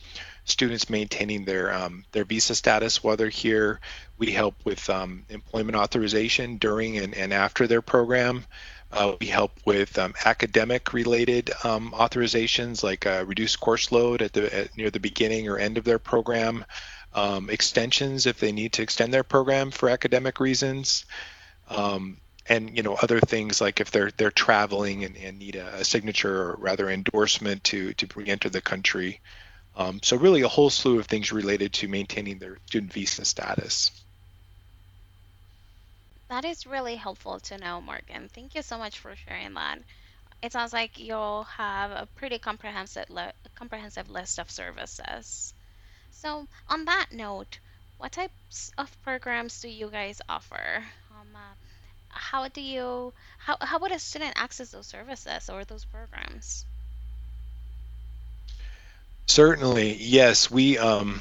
students 0.46 0.88
maintaining 0.88 1.44
their 1.44 1.74
um, 1.74 2.04
their 2.12 2.24
visa 2.24 2.54
status 2.54 3.04
while 3.04 3.16
they're 3.16 3.28
here. 3.28 3.80
We 4.16 4.30
help 4.30 4.54
with 4.64 4.88
um, 4.88 5.26
employment 5.28 5.76
authorization 5.76 6.56
during 6.56 6.96
and, 6.96 7.14
and 7.14 7.34
after 7.34 7.66
their 7.66 7.82
program. 7.82 8.46
Uh, 8.92 9.16
we 9.20 9.26
help 9.26 9.52
with 9.66 9.98
um, 9.98 10.14
academic 10.24 10.92
related 10.92 11.50
um, 11.64 11.92
authorizations 11.92 12.84
like 12.84 13.04
uh, 13.04 13.24
reduced 13.26 13.60
course 13.60 13.90
load 13.90 14.22
at 14.22 14.32
the 14.32 14.54
at 14.54 14.76
near 14.76 14.90
the 14.90 15.00
beginning 15.00 15.48
or 15.48 15.58
end 15.58 15.76
of 15.76 15.84
their 15.84 15.98
program, 15.98 16.64
um, 17.12 17.50
extensions 17.50 18.26
if 18.26 18.38
they 18.38 18.52
need 18.52 18.72
to 18.72 18.82
extend 18.82 19.12
their 19.12 19.24
program 19.24 19.72
for 19.72 19.88
academic 19.88 20.38
reasons, 20.38 21.04
um, 21.68 22.18
and 22.48 22.76
you 22.76 22.84
know 22.84 22.94
other 22.94 23.18
things 23.18 23.60
like 23.60 23.80
if 23.80 23.90
they're 23.90 24.12
they're 24.16 24.30
traveling 24.30 25.04
and, 25.04 25.16
and 25.16 25.40
need 25.40 25.56
a, 25.56 25.80
a, 25.80 25.84
signature 25.84 26.50
or 26.50 26.56
rather 26.56 26.88
endorsement 26.88 27.64
to 27.64 27.92
to 27.94 28.06
re-enter 28.14 28.48
the 28.48 28.60
country. 28.60 29.20
Um, 29.76 30.00
so 30.02 30.16
really 30.16 30.40
a 30.40 30.48
whole 30.48 30.70
slew 30.70 30.98
of 30.98 31.06
things 31.06 31.32
related 31.32 31.74
to 31.74 31.88
maintaining 31.88 32.38
their 32.38 32.56
student 32.66 32.92
visa 32.92 33.24
status. 33.24 33.90
That 36.28 36.44
is 36.44 36.66
really 36.66 36.96
helpful 36.96 37.38
to 37.40 37.58
know, 37.58 37.80
Morgan. 37.80 38.28
Thank 38.34 38.54
you 38.54 38.62
so 38.62 38.78
much 38.78 38.98
for 38.98 39.14
sharing 39.14 39.54
that. 39.54 39.78
It 40.42 40.52
sounds 40.52 40.72
like 40.72 40.98
you'll 40.98 41.44
have 41.44 41.90
a 41.90 42.08
pretty 42.16 42.38
comprehensive 42.38 43.06
comprehensive 43.54 44.10
list 44.10 44.38
of 44.38 44.50
services. 44.50 45.54
So, 46.10 46.46
on 46.68 46.86
that 46.86 47.06
note, 47.12 47.58
what 47.98 48.12
types 48.12 48.72
of 48.76 48.90
programs 49.02 49.60
do 49.60 49.68
you 49.68 49.88
guys 49.90 50.20
offer? 50.28 50.84
Um, 51.10 51.28
uh, 51.34 51.54
how 52.08 52.48
do 52.48 52.60
you 52.60 53.12
how, 53.38 53.56
how 53.60 53.78
would 53.78 53.92
a 53.92 53.98
student 53.98 54.34
access 54.36 54.70
those 54.70 54.86
services 54.86 55.48
or 55.48 55.64
those 55.64 55.84
programs? 55.84 56.64
Certainly, 59.26 59.96
yes. 60.00 60.50
We 60.50 60.78
um, 60.78 61.20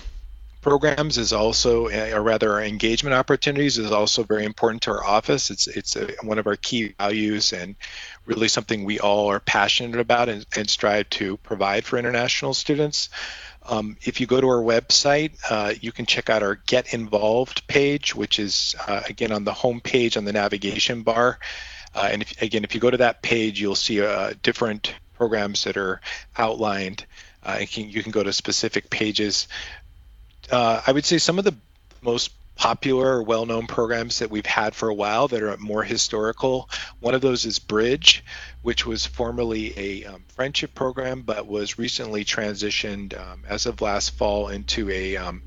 programs 0.62 1.18
is 1.18 1.34
also, 1.34 1.88
eh, 1.88 2.12
or 2.12 2.22
rather, 2.22 2.54
our 2.54 2.64
engagement 2.64 3.14
opportunities 3.14 3.78
is 3.78 3.92
also 3.92 4.24
very 4.24 4.46
important 4.46 4.84
to 4.84 4.92
our 4.92 5.06
office. 5.06 5.52
It's 5.52 5.68
it's 5.68 5.96
a, 5.96 6.08
one 6.24 6.40
of 6.40 6.48
our 6.48 6.56
key 6.56 6.94
values 7.00 7.54
and 7.54 7.76
really 8.26 8.48
something 8.48 8.84
we 8.84 9.00
all 9.00 9.30
are 9.32 9.40
passionate 9.40 10.00
about 10.00 10.30
and, 10.30 10.46
and 10.56 10.70
strive 10.70 11.10
to 11.12 11.38
provide 11.38 11.86
for 11.86 11.98
international 11.98 12.54
students. 12.54 13.10
Um, 13.68 13.98
if 14.02 14.22
you 14.22 14.28
go 14.28 14.40
to 14.40 14.48
our 14.48 14.62
website, 14.62 15.32
uh, 15.50 15.74
you 15.82 15.92
can 15.92 16.06
check 16.06 16.30
out 16.30 16.44
our 16.44 16.56
Get 16.56 16.94
Involved 16.94 17.68
page, 17.68 18.16
which 18.16 18.40
is 18.40 18.76
uh, 18.88 19.02
again 19.10 19.32
on 19.32 19.44
the 19.44 19.54
home 19.54 19.82
page 19.82 20.18
on 20.18 20.26
the 20.26 20.34
navigation 20.34 21.02
bar. 21.04 21.40
Uh, 21.96 22.10
and 22.12 22.22
if, 22.22 22.42
again, 22.42 22.64
if 22.64 22.76
you 22.76 22.82
go 22.82 22.92
to 22.92 22.98
that 22.98 23.22
page, 23.22 23.60
you'll 23.60 23.76
see 23.76 24.02
uh, 24.02 24.34
different 24.44 24.94
programs 25.16 25.64
that 25.64 25.78
are 25.78 26.02
outlined. 26.38 27.06
Uh, 27.46 27.60
can, 27.72 27.90
you 27.90 28.02
can 28.02 28.12
go 28.12 28.24
to 28.24 28.34
specific 28.34 28.90
pages 28.90 29.48
uh, 30.52 30.82
I 30.86 30.92
would 30.92 31.06
say 31.06 31.18
some 31.18 31.40
of 31.40 31.46
the 31.46 31.56
most 32.02 32.32
popular 32.56 33.18
or 33.18 33.24
well-known 33.24 33.68
programs 33.68 34.20
that 34.20 34.30
we've 34.30 34.46
had 34.46 34.74
for 34.74 34.88
a 34.88 34.94
while 34.94 35.28
that 35.28 35.44
are 35.44 35.58
more 35.58 35.84
historical. 35.84 36.70
One 37.02 37.14
of 37.14 37.22
those 37.22 37.46
is 37.46 37.60
Bridge, 37.60 38.24
which 38.62 38.86
was 38.86 39.06
formerly 39.06 39.74
a 39.78 40.06
um, 40.06 40.24
friendship 40.30 40.74
program, 40.74 41.22
but 41.22 41.48
was 41.48 41.78
recently 41.78 42.24
transitioned 42.24 43.20
um, 43.20 43.44
as 43.48 43.66
of 43.66 43.82
last 43.82 44.12
fall 44.12 44.50
into 44.50 44.90
a 44.90 45.18
um, 45.18 45.44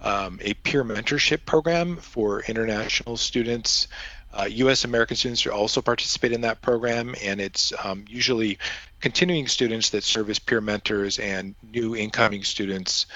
um 0.00 0.40
a 0.42 0.52
peer 0.52 0.84
mentorship 0.84 1.46
program 1.46 1.96
for 1.96 2.42
international 2.42 3.16
students. 3.16 3.88
Uh, 4.32 4.44
U.S. 4.44 4.84
American 4.84 5.16
students 5.16 5.46
also 5.46 5.82
participate 5.82 6.32
in 6.32 6.42
that 6.42 6.62
program, 6.62 7.14
and 7.22 7.40
it's 7.40 7.72
um, 7.84 8.04
usually 8.08 8.58
continuing 9.00 9.46
students 9.46 9.90
that 9.90 10.04
serve 10.04 10.30
as 10.30 10.38
peer 10.38 10.60
mentors 10.60 11.18
and 11.18 11.54
new 11.62 11.94
incoming 11.94 12.44
students 12.44 13.06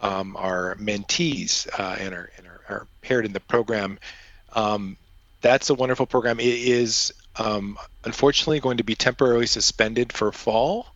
um, 0.00 0.36
are 0.36 0.74
mentees 0.76 1.68
uh, 1.78 1.96
and, 1.98 2.14
are, 2.14 2.30
and 2.36 2.46
are, 2.46 2.60
are, 2.68 2.86
paired 3.00 3.24
in 3.24 3.32
the 3.32 3.40
program. 3.40 3.98
Um, 4.54 4.96
that's 5.40 5.70
a 5.70 5.74
wonderful 5.74 6.06
program. 6.06 6.40
It 6.40 6.46
is 6.46 7.14
um, 7.36 7.78
unfortunately 8.04 8.60
going 8.60 8.78
to 8.78 8.84
be 8.84 8.94
temporarily 8.94 9.46
suspended 9.46 10.12
for 10.12 10.32
fall 10.32 10.86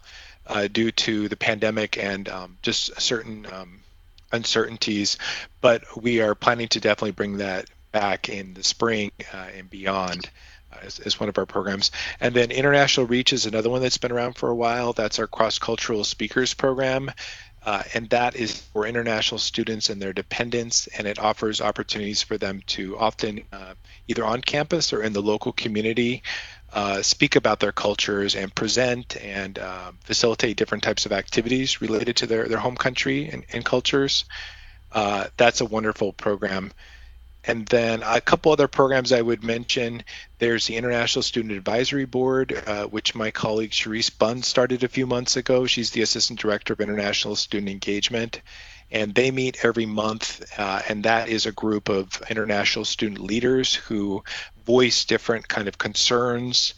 uh, 0.46 0.68
due 0.68 0.90
to 0.90 1.28
the 1.28 1.36
pandemic 1.36 1.96
and 1.96 2.28
um, 2.28 2.58
just 2.62 3.00
certain 3.00 3.46
um, 3.52 3.80
uncertainties, 4.32 5.18
but 5.60 5.84
we 5.96 6.20
are 6.20 6.34
planning 6.34 6.68
to 6.68 6.80
definitely 6.80 7.12
bring 7.12 7.38
that 7.38 7.66
back 7.92 8.28
in 8.28 8.54
the 8.54 8.64
spring 8.64 9.10
uh, 9.32 9.46
and 9.56 9.68
beyond. 9.68 10.30
Uh, 10.72 10.88
as, 11.04 11.18
one 11.18 11.28
of 11.28 11.36
our 11.36 11.46
programs. 11.46 11.90
And 12.20 12.32
then 12.32 12.52
International 12.52 13.04
Reach 13.04 13.32
is 13.32 13.44
another 13.44 13.68
one 13.68 13.82
that's 13.82 13.98
been 13.98 14.12
around 14.12 14.34
for 14.34 14.48
a 14.48 14.54
while. 14.54 14.92
That's 14.92 15.18
our 15.18 15.26
cross 15.26 15.58
cultural 15.58 16.04
speakers 16.04 16.54
program. 16.54 17.10
Uh, 17.66 17.82
and 17.92 18.08
that 18.10 18.36
is 18.36 18.60
for 18.72 18.86
international 18.86 19.38
students 19.38 19.90
and 19.90 20.00
their 20.00 20.12
dependents, 20.12 20.86
and 20.86 21.08
it 21.08 21.18
offers 21.18 21.60
opportunities 21.60 22.22
for 22.22 22.38
them 22.38 22.62
to 22.68 22.96
often 22.98 23.42
uh, 23.52 23.74
either 24.08 24.24
on 24.24 24.40
campus 24.40 24.92
or 24.92 25.02
in 25.02 25.12
the 25.12 25.20
local 25.20 25.52
community 25.52 26.22
uh, 26.72 27.02
speak 27.02 27.36
about 27.36 27.60
their 27.60 27.72
cultures 27.72 28.34
and 28.34 28.54
present 28.54 29.16
and 29.16 29.58
uh, 29.58 29.92
facilitate 30.00 30.56
different 30.56 30.84
types 30.84 31.04
of 31.04 31.12
activities 31.12 31.80
related 31.80 32.16
to 32.16 32.26
their, 32.26 32.46
their 32.48 32.58
home 32.58 32.76
country 32.76 33.28
and, 33.28 33.44
and 33.52 33.64
cultures. 33.64 34.24
Uh, 34.92 35.26
that's 35.36 35.60
a 35.60 35.64
wonderful 35.64 36.12
program. 36.12 36.72
And 37.44 37.66
then 37.66 38.02
a 38.04 38.20
couple 38.20 38.52
other 38.52 38.68
programs 38.68 39.12
I 39.12 39.22
would 39.22 39.42
mention. 39.42 40.04
There's 40.38 40.66
the 40.66 40.76
International 40.76 41.22
Student 41.22 41.54
Advisory 41.54 42.04
Board, 42.04 42.52
uh, 42.66 42.84
which 42.86 43.14
my 43.14 43.30
colleague 43.30 43.70
Cherise 43.70 44.10
Bunn 44.10 44.42
started 44.42 44.84
a 44.84 44.88
few 44.88 45.06
months 45.06 45.36
ago. 45.36 45.66
She's 45.66 45.90
the 45.90 46.02
Assistant 46.02 46.38
Director 46.38 46.74
of 46.74 46.80
International 46.80 47.36
Student 47.36 47.70
Engagement. 47.70 48.42
And 48.90 49.14
they 49.14 49.30
meet 49.30 49.64
every 49.64 49.86
month, 49.86 50.44
uh, 50.58 50.82
and 50.88 51.04
that 51.04 51.28
is 51.28 51.46
a 51.46 51.52
group 51.52 51.88
of 51.88 52.20
international 52.28 52.84
student 52.84 53.20
leaders 53.20 53.74
who 53.74 54.24
voice 54.66 55.04
different 55.04 55.46
kind 55.46 55.68
of 55.68 55.78
concerns. 55.78 56.74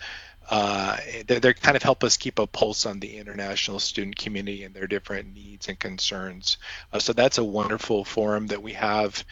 Uh, 0.50 0.98
they, 1.26 1.38
they 1.38 1.54
kind 1.54 1.76
of 1.76 1.82
help 1.82 2.04
us 2.04 2.18
keep 2.18 2.38
a 2.38 2.46
pulse 2.46 2.84
on 2.84 3.00
the 3.00 3.16
international 3.16 3.78
student 3.78 4.16
community 4.16 4.64
and 4.64 4.74
their 4.74 4.86
different 4.86 5.32
needs 5.32 5.68
and 5.68 5.78
concerns. 5.78 6.58
Uh, 6.92 6.98
so 6.98 7.14
that's 7.14 7.38
a 7.38 7.44
wonderful 7.44 8.04
forum 8.04 8.48
that 8.48 8.62
we 8.62 8.74
have. 8.74 9.24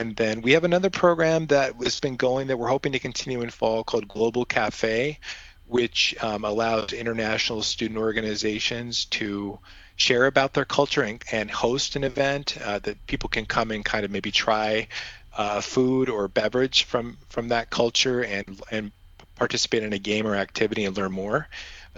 And 0.00 0.16
then 0.16 0.40
we 0.40 0.52
have 0.52 0.64
another 0.64 0.88
program 0.88 1.48
that 1.48 1.74
has 1.74 2.00
been 2.00 2.16
going 2.16 2.46
that 2.46 2.56
we're 2.56 2.68
hoping 2.68 2.92
to 2.92 2.98
continue 2.98 3.42
in 3.42 3.50
fall 3.50 3.84
called 3.84 4.08
Global 4.08 4.46
Cafe, 4.46 5.18
which 5.66 6.16
um, 6.22 6.42
allows 6.42 6.94
international 6.94 7.60
student 7.60 7.98
organizations 7.98 9.04
to 9.06 9.58
share 9.96 10.24
about 10.24 10.54
their 10.54 10.64
culture 10.64 11.02
and, 11.02 11.22
and 11.30 11.50
host 11.50 11.96
an 11.96 12.04
event 12.04 12.56
uh, 12.64 12.78
that 12.78 13.06
people 13.06 13.28
can 13.28 13.44
come 13.44 13.70
and 13.70 13.84
kind 13.84 14.06
of 14.06 14.10
maybe 14.10 14.30
try 14.30 14.88
uh, 15.36 15.60
food 15.60 16.08
or 16.08 16.28
beverage 16.28 16.84
from 16.84 17.18
from 17.28 17.48
that 17.48 17.68
culture 17.68 18.24
and 18.24 18.58
and 18.70 18.92
participate 19.36 19.82
in 19.82 19.92
a 19.92 19.98
game 19.98 20.26
or 20.26 20.34
activity 20.34 20.86
and 20.86 20.96
learn 20.96 21.12
more. 21.12 21.46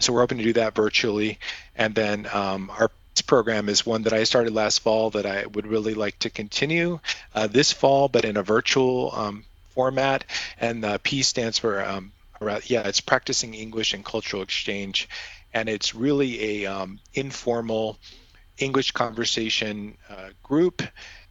So 0.00 0.12
we're 0.12 0.20
hoping 0.22 0.38
to 0.38 0.44
do 0.44 0.54
that 0.54 0.74
virtually. 0.74 1.38
And 1.76 1.94
then 1.94 2.26
um, 2.32 2.68
our 2.70 2.90
program 3.20 3.68
is 3.68 3.84
one 3.84 4.02
that 4.02 4.14
I 4.14 4.24
started 4.24 4.54
last 4.54 4.78
fall 4.78 5.10
that 5.10 5.26
I 5.26 5.44
would 5.46 5.66
really 5.66 5.94
like 5.94 6.18
to 6.20 6.30
continue 6.30 7.00
uh, 7.34 7.46
this 7.46 7.72
fall, 7.72 8.08
but 8.08 8.24
in 8.24 8.38
a 8.38 8.42
virtual 8.42 9.12
um, 9.14 9.44
format. 9.74 10.24
And 10.58 10.82
the 10.82 10.98
P 11.02 11.22
stands 11.22 11.58
for, 11.58 11.84
um, 11.84 12.12
yeah, 12.40 12.86
it's 12.88 13.00
practicing 13.00 13.54
English 13.54 13.92
and 13.92 14.04
cultural 14.04 14.42
exchange, 14.42 15.08
and 15.52 15.68
it's 15.68 15.94
really 15.94 16.64
a 16.64 16.72
um, 16.72 17.00
informal 17.12 17.98
English 18.58 18.92
conversation 18.92 19.96
uh, 20.08 20.30
group, 20.42 20.82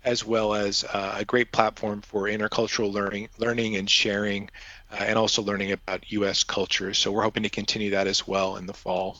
as 0.04 0.26
well 0.26 0.54
as 0.54 0.84
uh, 0.84 1.16
a 1.18 1.26
great 1.26 1.52
platform 1.52 2.02
for 2.02 2.24
intercultural 2.24 2.92
learning, 2.92 3.30
learning 3.38 3.76
and 3.76 3.90
sharing, 3.90 4.50
uh, 4.92 5.04
and 5.08 5.18
also 5.18 5.42
learning 5.42 5.72
about 5.72 6.12
U.S. 6.12 6.44
culture. 6.44 6.94
So 6.94 7.12
we're 7.12 7.24
hoping 7.24 7.44
to 7.44 7.50
continue 7.50 7.92
that 7.92 8.08
as 8.08 8.28
well 8.28 8.58
in 8.58 8.66
the 8.66 8.74
fall. 8.74 9.18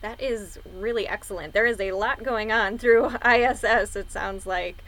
That 0.00 0.20
is 0.20 0.58
really 0.74 1.08
excellent. 1.08 1.52
There 1.52 1.66
is 1.66 1.80
a 1.80 1.92
lot 1.92 2.22
going 2.22 2.52
on 2.52 2.78
through 2.78 3.06
ISS, 3.24 3.96
it 3.96 4.10
sounds 4.10 4.46
like, 4.46 4.84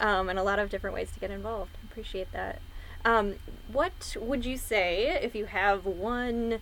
um, 0.00 0.28
and 0.28 0.38
a 0.38 0.42
lot 0.42 0.58
of 0.58 0.70
different 0.70 0.94
ways 0.94 1.10
to 1.12 1.20
get 1.20 1.30
involved. 1.30 1.76
Appreciate 1.84 2.32
that. 2.32 2.60
Um, 3.04 3.34
what 3.70 4.16
would 4.18 4.44
you 4.46 4.56
say 4.56 5.18
if 5.22 5.34
you 5.34 5.44
have 5.44 5.84
one 5.84 6.60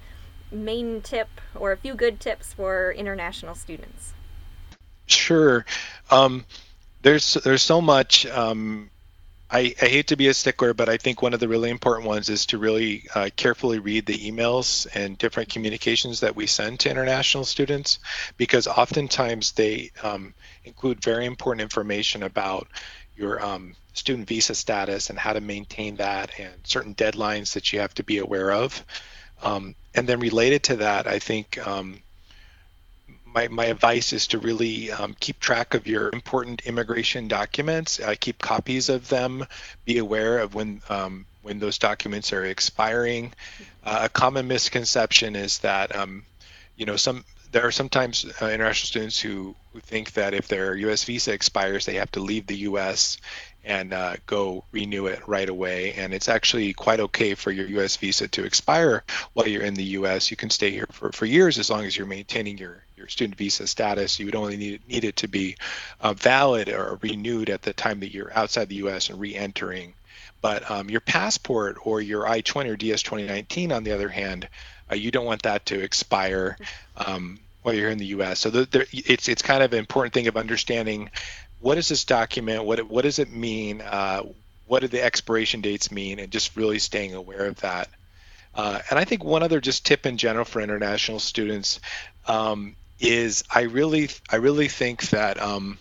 main 0.51 1.01
tip 1.01 1.29
or 1.55 1.73
a 1.73 1.77
few 1.77 1.95
good 1.95 2.19
tips 2.19 2.53
for 2.53 2.93
international 2.93 3.55
students? 3.55 4.13
Sure. 5.07 5.65
Um, 6.11 6.45
there's 7.03 7.35
there's 7.35 7.63
so 7.63 7.81
much 7.81 8.27
um, 8.27 8.91
I, 9.53 9.75
I, 9.83 9.87
hate 9.87 10.07
to 10.07 10.17
be 10.17 10.29
a 10.29 10.35
stickler, 10.35 10.73
but 10.73 10.89
I 10.89 10.97
think 10.97 11.21
one 11.21 11.35
of 11.35 11.41
the 11.41 11.47
really 11.47 11.69
important 11.69 12.09
ones 12.09 12.31
is 12.31 12.47
to 12.47 12.59
really 12.59 13.05
uh, 13.15 13.29
carefully 13.37 13.81
read 13.81 14.07
the 14.07 14.17
emails 14.17 14.87
and 14.95 15.19
different 15.19 15.51
communications 15.51 16.21
that 16.21 16.35
we 16.35 16.47
send 16.47 16.81
to 16.81 16.91
international 16.91 17.45
students, 17.45 17.99
because 18.39 18.67
oftentimes 18.67 19.53
they 19.53 19.91
um, 20.03 20.33
include 20.65 21.03
very 21.03 21.27
important 21.27 21.61
information 21.61 22.23
about 22.23 22.67
your 23.15 23.45
um, 23.45 23.77
student 23.93 24.27
visa 24.27 24.55
status 24.55 25.11
and 25.11 25.19
how 25.19 25.35
to 25.35 25.41
maintain 25.43 25.97
that 25.97 26.31
and 26.41 26.55
certain 26.65 26.95
deadlines 26.95 27.53
that 27.53 27.75
you 27.75 27.81
have 27.81 27.93
to 27.93 28.03
be 28.03 28.19
aware 28.19 28.53
of. 28.53 28.83
Um, 29.43 29.75
and 29.95 30.09
then 30.09 30.21
related 30.21 30.63
to 30.65 30.77
that, 30.77 31.07
I 31.07 31.19
think 31.19 31.65
um, 31.67 32.01
my, 33.35 33.49
my 33.49 33.67
advice 33.67 34.13
is 34.13 34.27
to 34.29 34.39
really 34.39 34.91
um, 34.91 35.17
keep 35.19 35.41
track 35.41 35.75
of 35.75 35.87
your 35.87 36.11
important 36.13 36.63
immigration 36.67 37.29
documents, 37.29 38.01
uh, 38.01 38.15
keep 38.19 38.39
copies 38.39 38.89
of 38.89 39.09
them, 39.09 39.47
be 39.85 39.99
aware 39.99 40.39
of 40.39 40.55
when 40.55 40.83
um, 40.89 41.27
when 41.43 41.59
those 41.59 41.79
documents 41.79 42.33
are 42.33 42.45
expiring. 42.45 43.33
Uh, 43.85 44.01
a 44.03 44.09
common 44.09 44.47
misconception 44.47 45.35
is 45.35 45.59
that 45.59 45.95
um, 45.97 46.25
you 46.77 46.87
know 46.87 46.97
some 46.97 47.25
there 47.53 47.67
are 47.67 47.71
sometimes 47.71 48.25
uh, 48.41 48.47
international 48.47 48.87
students 48.87 49.21
who, 49.21 49.55
who 49.73 49.81
think 49.81 50.13
that 50.13 50.35
if 50.35 50.49
their 50.49 50.75
U.S. 50.75 51.05
visa 51.05 51.33
expires, 51.33 51.85
they 51.85 51.97
have 51.97 52.11
to 52.13 52.21
leave 52.21 52.47
the 52.47 52.57
U.S. 52.57 53.19
and 53.63 53.93
uh, 53.93 54.17
go 54.25 54.65
renew 54.73 55.07
it 55.07 55.29
right 55.29 55.49
away. 55.49 55.93
And 55.93 56.15
it's 56.15 56.29
actually 56.29 56.73
quite 56.73 56.99
okay 56.99 57.35
for 57.35 57.51
your 57.51 57.67
U.S. 57.67 57.97
visa 57.97 58.27
to 58.29 58.45
expire 58.45 59.05
while 59.35 59.47
you're 59.47 59.63
in 59.63 59.75
the 59.75 59.85
U.S. 59.85 60.31
You 60.31 60.37
can 60.37 60.49
stay 60.49 60.71
here 60.71 60.89
for, 60.91 61.13
for 61.13 61.27
years 61.27 61.59
as 61.59 61.69
long 61.69 61.85
as 61.85 61.97
you're 61.97 62.07
maintaining 62.07 62.57
your, 62.57 62.83
your 63.03 63.09
student 63.09 63.37
visa 63.37 63.67
status. 63.67 64.19
You 64.19 64.27
would 64.27 64.37
only 64.37 64.57
need, 64.57 64.89
need 64.89 65.05
it 65.05 65.17
to 65.17 65.29
be 65.29 65.57
uh, 66.01 66.15
valid 66.15 66.69
or 66.69 66.99
renewed 67.03 67.51
at 67.51 67.63
the 67.63 67.73
time 67.73 68.01
that 68.01 68.15
you're 68.15 68.33
outside 68.33 68.69
the 68.69 68.77
U.S. 68.77 69.11
and 69.11 69.21
re-entering. 69.21 69.95
But 70.41 70.71
um, 70.71 70.89
your 70.89 71.01
passport 71.01 71.79
or 71.85 72.01
your 72.01 72.27
I-20 72.27 72.71
or 72.71 72.77
DS 72.77 73.03
2019, 73.03 73.73
on 73.73 73.85
the 73.85 73.93
other 73.93 74.09
hand, 74.09 74.49
uh, 74.91 74.95
you 74.95 75.11
don't 75.11 75.27
want 75.27 75.43
that 75.43 75.67
to 75.67 75.81
expire 75.81 76.57
um, 76.97 77.39
while 77.63 77.75
you're 77.75 77.91
in 77.91 77.99
the 77.99 78.07
U.S. 78.07 78.41
So 78.41 78.51
the, 78.51 78.65
the, 78.67 78.87
it's 78.93 79.29
it's 79.29 79.43
kind 79.43 79.63
of 79.63 79.73
an 79.73 79.79
important 79.79 80.15
thing 80.15 80.27
of 80.29 80.37
understanding 80.37 81.11
what 81.61 81.79
is 81.79 81.89
this 81.89 82.05
document, 82.05 82.65
what 82.65 82.89
what 82.89 83.03
does 83.03 83.19
it 83.19 83.33
mean, 83.33 83.81
uh, 83.81 84.23
what 84.67 84.81
do 84.81 84.89
the 84.89 85.03
expiration 85.03 85.61
dates 85.61 85.91
mean, 85.91 86.19
and 86.19 86.31
just 86.31 86.57
really 86.57 86.79
staying 86.79 87.15
aware 87.15 87.47
of 87.47 87.61
that. 87.61 87.89
Uh, 88.55 88.81
and 88.91 88.99
I 88.99 89.05
think 89.05 89.25
one 89.25 89.43
other 89.43 89.61
just 89.61 89.87
tip 89.87 90.05
in 90.07 90.19
general 90.19 90.45
for 90.45 90.61
international 90.61 91.21
students 91.21 91.81
um, 92.27 92.77
is 93.03 93.45
I 93.53 93.63
really 93.63 94.09
I 94.31 94.37
really 94.37 94.69
think 94.69 95.11
that. 95.11 95.41
Um, 95.41 95.79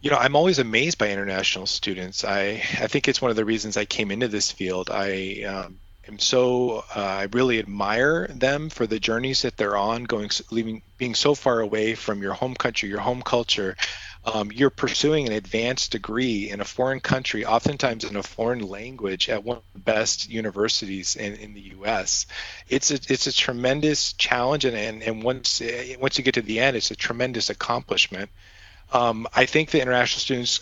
you 0.00 0.10
know, 0.10 0.18
I'm 0.18 0.36
always 0.36 0.58
amazed 0.58 0.98
by 0.98 1.08
international 1.08 1.64
students. 1.64 2.24
I, 2.24 2.62
I 2.78 2.88
think 2.88 3.08
it's 3.08 3.22
one 3.22 3.30
of 3.30 3.38
the 3.38 3.44
reasons 3.46 3.78
I 3.78 3.86
came 3.86 4.10
into 4.10 4.28
this 4.28 4.50
field. 4.50 4.90
I 4.90 5.44
um, 5.44 5.78
am 6.06 6.18
so 6.18 6.84
uh, 6.94 7.00
I 7.00 7.28
really 7.32 7.58
admire 7.58 8.26
them 8.26 8.68
for 8.68 8.86
the 8.86 9.00
journeys 9.00 9.40
that 9.42 9.56
they're 9.56 9.78
on, 9.78 10.04
going 10.04 10.28
leaving 10.50 10.82
being 10.98 11.14
so 11.14 11.34
far 11.34 11.60
away 11.60 11.94
from 11.94 12.20
your 12.20 12.34
home 12.34 12.54
country, 12.54 12.90
your 12.90 13.00
home 13.00 13.22
culture. 13.22 13.76
Um, 14.26 14.50
you're 14.52 14.70
pursuing 14.70 15.26
an 15.26 15.32
advanced 15.32 15.92
degree 15.92 16.50
in 16.50 16.60
a 16.60 16.64
foreign 16.64 17.00
country, 17.00 17.44
oftentimes 17.44 18.04
in 18.04 18.16
a 18.16 18.22
foreign 18.22 18.66
language, 18.66 19.28
at 19.28 19.44
one 19.44 19.58
of 19.58 19.62
the 19.74 19.80
best 19.80 20.30
universities 20.30 21.14
in, 21.16 21.34
in 21.34 21.52
the 21.52 21.60
U.S. 21.60 22.26
It's 22.68 22.90
a 22.90 22.94
it's 22.94 23.26
a 23.26 23.32
tremendous 23.32 24.14
challenge, 24.14 24.64
and 24.64 24.76
and, 24.76 25.02
and 25.02 25.22
once 25.22 25.62
once 26.00 26.16
you 26.16 26.24
get 26.24 26.34
to 26.34 26.42
the 26.42 26.60
end, 26.60 26.76
it's 26.76 26.90
a 26.90 26.96
tremendous 26.96 27.50
accomplishment. 27.50 28.30
Um, 28.92 29.26
I 29.34 29.44
think 29.46 29.70
the 29.70 29.82
international 29.82 30.20
students 30.20 30.60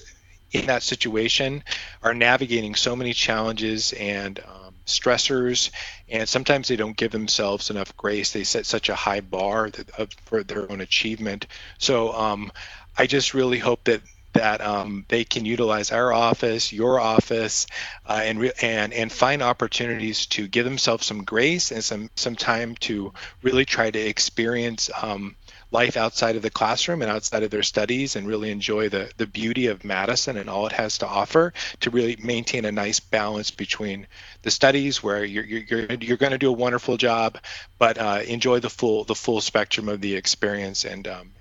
in 0.53 0.67
that 0.67 0.83
situation 0.83 1.63
are 2.03 2.15
navigating 2.15 2.75
so 2.75 2.95
many 2.95 3.13
challenges 3.13 3.93
and 3.95 4.39
um, 4.41 4.75
stressors, 4.87 5.71
and 6.09 6.29
sometimes 6.29 6.69
they 6.69 6.77
don't 6.77 6.97
give 6.97 7.11
themselves 7.11 7.71
enough 7.71 7.97
grace. 7.97 8.33
They 8.33 8.45
set 8.45 8.67
such 8.67 8.89
a 8.89 8.95
high 8.95 9.21
bar 9.21 9.71
that, 9.71 10.15
for 10.27 10.43
their 10.43 10.71
own 10.71 10.81
achievement. 10.81 11.47
So 11.79 12.13
um, 12.13 12.53
I 12.97 13.07
just 13.07 13.35
really 13.35 13.59
hope 13.59 13.85
that 13.85 14.03
that 14.35 14.63
um, 14.63 15.05
they 15.09 15.25
can 15.25 15.45
utilize 15.45 15.93
our 15.93 16.11
office, 16.13 16.73
your 16.73 16.99
office, 16.99 17.67
uh, 18.07 18.21
and 18.25 18.41
re- 18.41 18.53
and 18.63 18.93
and 18.93 19.13
find 19.13 19.43
opportunities 19.43 20.27
to 20.27 20.49
give 20.49 20.65
themselves 20.65 21.07
some 21.07 21.25
grace 21.25 21.71
and 21.71 21.85
some 21.85 22.11
some 22.17 22.37
time 22.37 22.75
to 22.77 23.13
really 23.43 23.65
try 23.65 23.91
to 23.91 23.99
experience 23.99 24.91
um, 25.03 25.37
life 25.73 25.97
outside 25.97 26.37
of 26.37 26.43
the 26.43 26.51
classroom 26.51 27.03
and 27.03 27.11
outside 27.11 27.43
of 27.43 27.51
their 27.51 27.63
studies 27.63 28.15
and 28.15 28.27
really 28.27 28.51
enjoy 28.51 28.89
the, 28.91 29.11
the 29.17 29.27
beauty 29.27 29.67
of 29.67 29.85
Madison 29.85 30.37
and 30.37 30.49
all 30.51 30.67
it 30.67 30.73
has 30.73 30.99
to 30.99 31.07
offer 31.07 31.53
to 31.81 31.91
really 31.91 32.17
maintain 32.23 32.67
a 32.67 32.73
nice 32.73 33.01
balance 33.01 33.51
between 33.51 34.07
the 34.43 34.51
studies 34.51 35.03
where 35.03 35.25
you're, 35.25 35.45
you're, 35.45 35.87
you're 36.01 36.19
going 36.19 36.33
to 36.33 36.39
do 36.39 36.51
a 36.51 36.53
wonderful 36.53 36.99
job, 36.99 37.39
but 37.79 37.97
uh, 37.97 38.21
enjoy 38.27 38.61
the 38.61 38.69
full 38.69 39.05
the 39.05 39.15
full 39.15 39.41
spectrum 39.41 39.89
of 39.89 40.01
the 40.01 40.15
experience 40.15 40.85
and, 40.85 41.09
um, 41.09 41.33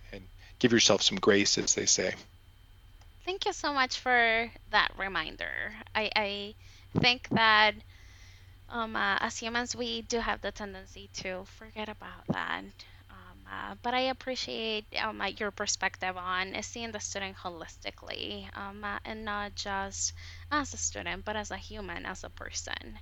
give 0.62 0.72
yourself 0.72 1.02
some 1.02 1.18
grace, 1.18 1.58
as 1.58 1.76
they 1.76 1.86
say. 1.86 2.14
Thank 3.26 3.46
you 3.46 3.54
so 3.54 3.74
much 3.74 4.00
for 4.00 4.50
that 4.72 4.92
reminder. 4.98 5.52
I, 5.94 6.10
I 6.16 6.56
think 7.00 7.28
that 7.30 7.74
um, 8.70 8.96
uh, 8.96 9.18
as 9.20 9.38
humans, 9.38 9.76
we 9.76 10.04
do 10.04 10.20
have 10.20 10.40
the 10.42 10.52
tendency 10.52 11.10
to 11.16 11.44
forget 11.58 11.90
about 11.90 12.26
that. 12.30 12.64
Uh, 13.52 13.76
but 13.82 13.94
I 13.94 14.12
appreciate 14.12 14.86
um, 15.04 15.22
your 15.38 15.52
perspective 15.52 16.16
on 16.16 16.56
seeing 16.62 16.92
the 16.92 17.02
student 17.02 17.36
holistically 17.36 18.46
um, 18.56 18.82
uh, 18.84 18.98
and 19.04 19.26
not 19.26 19.56
just 19.56 20.14
as 20.50 20.74
a 20.74 20.78
student, 20.78 21.26
but 21.26 21.36
as 21.36 21.52
a 21.52 21.58
human, 21.58 22.06
as 22.06 22.24
a 22.24 22.30
person. 22.30 22.98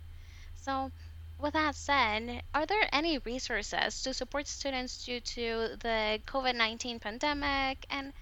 So, 0.55 0.91
with 1.39 1.53
that 1.53 1.75
said, 1.75 2.43
are 2.53 2.65
there 2.65 2.87
any 2.91 3.17
resources 3.19 4.01
to 4.03 4.13
support 4.13 4.47
students 4.47 5.05
due 5.05 5.19
to 5.21 5.69
the 5.79 6.19
COVID 6.27 6.55
19 6.55 6.99
pandemic? 6.99 7.85
And 7.89 8.13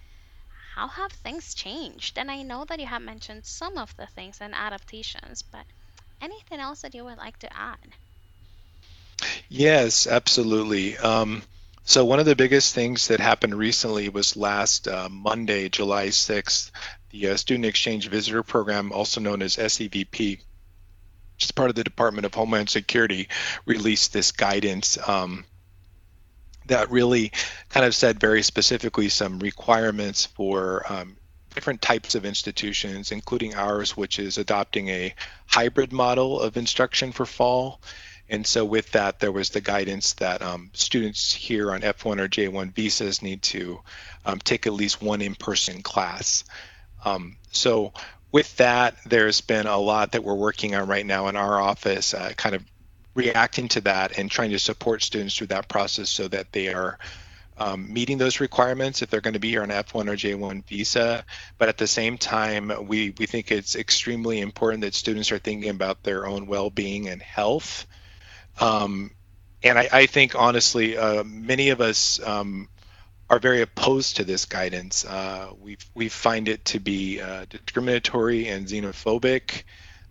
how 0.75 0.87
have 0.87 1.11
things 1.11 1.55
changed? 1.55 2.17
And 2.17 2.29
I 2.29 2.43
know 2.43 2.65
that 2.65 2.79
you 2.79 2.85
have 2.85 3.01
mentioned 3.01 3.45
some 3.45 3.77
of 3.77 3.95
the 3.97 4.05
things 4.05 4.37
and 4.39 4.53
adaptations, 4.53 5.41
but 5.41 5.65
anything 6.21 6.59
else 6.59 6.81
that 6.81 6.93
you 6.93 7.03
would 7.05 7.17
like 7.17 7.39
to 7.39 7.57
add? 7.57 7.77
Yes, 9.49 10.05
absolutely. 10.05 10.97
Um, 10.97 11.41
so 11.83 12.05
one 12.05 12.19
of 12.19 12.25
the 12.25 12.35
biggest 12.35 12.75
things 12.75 13.07
that 13.07 13.19
happened 13.19 13.55
recently 13.55 14.09
was 14.09 14.37
last 14.37 14.87
uh, 14.87 15.09
Monday, 15.09 15.69
July 15.69 16.07
6th, 16.07 16.69
the 17.09 17.29
uh, 17.29 17.37
Student 17.37 17.65
Exchange 17.65 18.09
Visitor 18.09 18.43
Program, 18.43 18.91
also 18.91 19.21
known 19.21 19.41
as 19.41 19.55
SEVP, 19.55 20.41
is 21.45 21.51
part 21.51 21.69
of 21.69 21.75
the 21.75 21.83
Department 21.83 22.25
of 22.25 22.33
Homeland 22.33 22.69
Security, 22.69 23.29
released 23.65 24.13
this 24.13 24.31
guidance 24.31 24.97
um, 25.07 25.45
that 26.67 26.91
really 26.91 27.31
kind 27.69 27.85
of 27.85 27.95
said 27.95 28.19
very 28.19 28.43
specifically 28.43 29.09
some 29.09 29.39
requirements 29.39 30.25
for 30.25 30.83
um, 30.91 31.17
different 31.55 31.81
types 31.81 32.15
of 32.15 32.25
institutions, 32.25 33.11
including 33.11 33.55
ours, 33.55 33.95
which 33.95 34.19
is 34.19 34.37
adopting 34.37 34.89
a 34.89 35.13
hybrid 35.47 35.91
model 35.93 36.39
of 36.39 36.57
instruction 36.57 37.11
for 37.11 37.25
fall 37.25 37.79
and 38.29 38.45
so 38.45 38.65
with 38.65 38.91
that, 38.91 39.19
there 39.19 39.31
was 39.31 39.49
the 39.49 39.61
guidance 39.61 40.13
that 40.13 40.41
um, 40.41 40.69
students 40.73 41.33
here 41.33 41.71
on 41.71 41.81
F1 41.81 42.19
or 42.19 42.27
J1 42.27 42.73
visas 42.73 43.21
need 43.21 43.41
to 43.43 43.79
um, 44.25 44.39
take 44.39 44.67
at 44.67 44.73
least 44.73 45.01
one 45.01 45.21
in-person 45.21 45.81
class. 45.81 46.43
Um, 47.05 47.37
so 47.51 47.93
with 48.37 48.55
that, 48.57 48.95
there's 49.03 49.41
been 49.41 49.65
a 49.65 49.79
lot 49.79 50.11
that 50.11 50.23
we're 50.23 50.35
working 50.35 50.75
on 50.75 50.87
right 50.87 51.07
now 51.07 51.27
in 51.27 51.35
our 51.35 51.59
office, 51.59 52.13
uh, 52.13 52.31
kind 52.37 52.53
of 52.53 52.63
reacting 53.15 53.67
to 53.67 53.81
that 53.81 54.19
and 54.19 54.29
trying 54.29 54.51
to 54.51 54.59
support 54.59 55.01
students 55.01 55.35
through 55.35 55.47
that 55.47 55.67
process 55.67 56.07
so 56.07 56.27
that 56.27 56.51
they 56.51 56.71
are 56.71 56.99
um, 57.57 57.91
meeting 57.91 58.19
those 58.19 58.39
requirements 58.39 59.01
if 59.01 59.09
they're 59.09 59.21
going 59.21 59.33
to 59.33 59.39
be 59.39 59.57
on 59.57 59.69
F1 59.69 60.07
or 60.07 60.15
J1 60.15 60.63
visa. 60.67 61.25
But 61.57 61.69
at 61.69 61.79
the 61.79 61.87
same 61.87 62.19
time, 62.19 62.71
we, 62.85 63.11
we 63.17 63.25
think 63.25 63.51
it's 63.51 63.75
extremely 63.75 64.39
important 64.39 64.81
that 64.81 64.93
students 64.93 65.31
are 65.31 65.39
thinking 65.39 65.71
about 65.71 66.03
their 66.03 66.27
own 66.27 66.45
well-being 66.45 67.09
and 67.09 67.19
health 67.23 67.87
um, 68.59 69.09
and 69.63 69.79
I, 69.79 69.89
I, 69.91 70.05
think 70.05 70.35
honestly, 70.35 70.97
uh, 70.97 71.23
many 71.23 71.69
of 71.69 71.81
us 71.81 72.19
um, 72.25 72.69
are 73.29 73.39
very 73.39 73.61
opposed 73.61 74.17
to 74.17 74.23
this 74.23 74.45
guidance. 74.45 75.05
Uh, 75.05 75.51
we 75.59 75.77
we 75.93 76.09
find 76.09 76.47
it 76.47 76.63
to 76.65 76.79
be 76.79 77.21
uh, 77.21 77.45
discriminatory 77.49 78.47
and 78.47 78.67
xenophobic, 78.67 79.63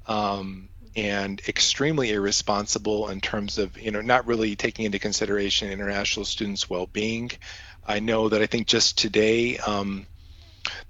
um, 0.06 0.68
and 0.94 1.40
extremely 1.48 2.12
irresponsible 2.12 3.08
in 3.08 3.20
terms 3.20 3.58
of 3.58 3.78
you 3.80 3.90
know 3.90 4.02
not 4.02 4.26
really 4.26 4.56
taking 4.56 4.84
into 4.84 4.98
consideration 4.98 5.70
international 5.70 6.24
students' 6.24 6.68
well-being. 6.68 7.30
I 7.86 8.00
know 8.00 8.28
that 8.28 8.42
I 8.42 8.46
think 8.46 8.66
just 8.66 8.98
today. 8.98 9.58
Um, 9.58 10.06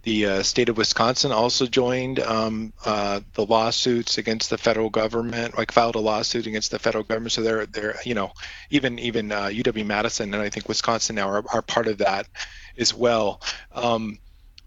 the 0.02 0.26
uh, 0.26 0.42
state 0.42 0.68
of 0.68 0.76
Wisconsin 0.76 1.32
also 1.32 1.66
joined 1.66 2.20
um, 2.20 2.72
uh, 2.84 3.20
the 3.34 3.44
lawsuits 3.44 4.18
against 4.18 4.50
the 4.50 4.58
federal 4.58 4.90
government, 4.90 5.56
like 5.56 5.72
filed 5.72 5.96
a 5.96 6.00
lawsuit 6.00 6.46
against 6.46 6.70
the 6.70 6.78
federal 6.78 7.04
government. 7.04 7.32
So 7.32 7.42
they're 7.42 7.66
they're 7.66 7.96
you 8.04 8.14
know 8.14 8.32
even 8.70 8.98
even 8.98 9.32
uh, 9.32 9.46
UW 9.46 9.86
Madison 9.86 10.32
and 10.32 10.42
I 10.42 10.50
think 10.50 10.68
Wisconsin 10.68 11.16
now 11.16 11.28
are, 11.28 11.44
are 11.52 11.62
part 11.62 11.88
of 11.88 11.98
that 11.98 12.26
as 12.78 12.94
well. 12.94 13.40
Um, 13.72 14.18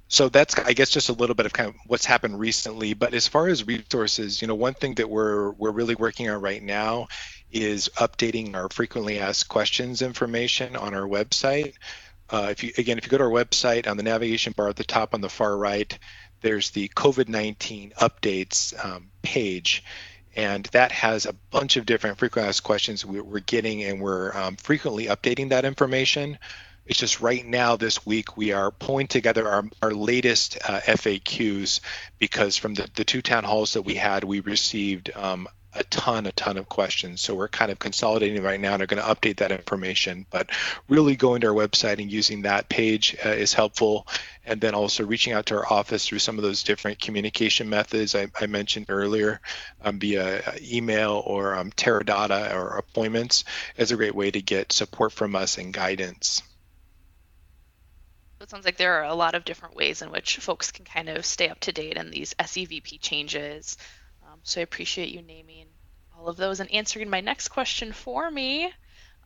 so 0.10 0.28
that's 0.28 0.58
I 0.58 0.74
guess 0.74 0.90
just 0.90 1.10
a 1.10 1.14
little 1.14 1.36
bit 1.36 1.46
of 1.46 1.54
kind 1.54 1.70
of 1.70 1.76
what's 1.86 2.06
happened 2.06 2.40
recently. 2.40 2.96
But 2.96 3.14
as 3.14 3.28
far 3.28 3.48
as 3.48 3.66
resources, 3.66 4.42
you 4.42 4.48
know, 4.48 4.56
one 4.56 4.74
thing 4.74 4.96
that 4.96 5.10
we're 5.10 5.52
we're 5.52 5.72
really 5.72 5.96
working 5.96 6.30
on 6.30 6.42
right 6.42 6.62
now 6.62 7.08
is 7.52 7.90
updating 7.98 8.56
our 8.56 8.70
frequently 8.70 9.20
asked 9.20 9.48
questions 9.50 10.02
information 10.02 10.76
on 10.76 10.94
our 10.94 11.08
website. 11.08 11.74
Uh, 12.32 12.48
if 12.52 12.64
you 12.64 12.72
again, 12.78 12.98
if 12.98 13.06
you 13.06 13.10
go 13.10 13.18
to 13.18 13.24
our 13.24 13.30
website 13.30 13.88
on 13.88 13.98
the 13.98 14.04
navigation 14.04 14.54
bar 14.56 14.70
at 14.70 14.76
the 14.76 14.84
top 14.84 15.14
on 15.14 15.22
the 15.22 15.30
far 15.30 15.58
right, 15.58 15.98
there's 16.42 16.72
the 16.72 16.88
COVID-19 16.90 17.94
updates 17.96 18.74
um, 18.86 19.10
page, 19.22 19.84
and 20.36 20.66
that 20.68 20.92
has 20.92 21.26
a 21.26 21.34
bunch 21.34 21.76
of 21.76 21.86
different 21.86 22.20
frequently 22.20 22.50
asked 22.50 22.64
questions 22.64 23.06
we're 23.06 23.40
getting, 23.40 23.84
and 23.84 24.00
we're 24.00 24.36
um, 24.36 24.56
frequently 24.58 25.06
updating 25.06 25.50
that 25.50 25.66
information. 25.66 26.38
It's 26.86 27.00
just 27.00 27.20
right 27.20 27.46
now 27.46 27.76
this 27.76 28.04
week 28.04 28.36
we 28.36 28.52
are 28.52 28.72
pulling 28.72 29.06
together 29.08 29.48
our, 29.48 29.64
our 29.82 29.92
latest 29.92 30.58
uh, 30.68 30.80
FAQs 30.80 31.82
because 32.18 32.58
from 32.58 32.74
the, 32.74 32.90
the 32.96 33.06
two 33.06 33.22
town 33.22 33.44
halls 33.44 33.74
that 33.74 33.84
we 33.84 33.94
had, 33.94 34.24
we 34.24 34.40
received 34.40 35.12
um, 35.16 35.48
a 35.74 35.84
ton, 35.86 36.26
a 36.26 36.32
ton 36.32 36.58
of 36.58 36.68
questions. 36.68 37.22
So 37.22 37.36
we're 37.36 37.48
kind 37.48 37.72
of 37.72 37.78
consolidating 37.78 38.42
right 38.42 38.60
now 38.60 38.74
and 38.74 38.82
are 38.82 38.88
going 38.88 39.02
to 39.02 39.08
update 39.08 39.38
that 39.38 39.52
information. 39.52 40.26
But 40.30 40.50
really 40.88 41.16
going 41.16 41.42
to 41.42 41.48
our 41.48 41.54
website 41.54 42.02
and 42.02 42.12
using 42.12 42.44
that 42.44 42.70
page 42.70 43.16
uh, 43.24 43.30
is 43.30 43.54
helpful. 43.54 44.08
And 44.46 44.60
then 44.60 44.74
also 44.74 45.06
reaching 45.06 45.34
out 45.34 45.48
to 45.48 45.58
our 45.58 45.72
office 45.72 46.08
through 46.08 46.20
some 46.20 46.38
of 46.38 46.44
those 46.44 46.64
different 46.64 47.00
communication 47.00 47.70
methods 47.70 48.16
I, 48.16 48.28
I 48.40 48.48
mentioned 48.48 48.88
earlier 48.90 49.42
um, 49.84 50.00
via 50.00 50.40
uh, 50.40 50.52
email 50.62 51.22
or 51.26 51.56
um, 51.56 51.72
Terra 51.72 52.04
Dotta 52.04 52.54
or 52.54 52.78
appointments 52.78 53.44
is 53.78 53.92
a 53.92 53.96
great 53.96 54.16
way 54.16 54.32
to 54.32 54.42
get 54.42 54.72
support 54.72 55.12
from 55.12 55.36
us 55.36 55.60
and 55.60 55.72
guidance. 55.72 56.42
It 58.42 58.50
sounds 58.50 58.66
like 58.66 58.78
there 58.78 58.94
are 59.02 59.04
a 59.04 59.16
lot 59.16 59.36
of 59.36 59.44
different 59.44 59.76
ways 59.76 60.02
in 60.02 60.12
which 60.12 60.38
folks 60.38 60.72
can 60.72 60.86
kind 60.86 61.10
of 61.10 61.26
stay 61.26 61.50
up 61.50 61.60
to 61.62 61.74
date 61.74 61.98
in 61.98 62.10
these 62.10 62.34
SEVP 62.36 63.02
changes. 63.02 63.78
Um, 64.40 64.46
so 64.46 64.62
I 64.62 64.64
appreciate 64.64 65.10
you 65.10 65.22
naming 65.22 65.68
all 66.18 66.30
of 66.30 66.38
those 66.38 66.60
and 66.60 66.72
answering 66.72 67.10
my 67.10 67.22
next 67.22 67.50
question 67.50 67.92
for 67.92 68.30
me. 68.32 68.72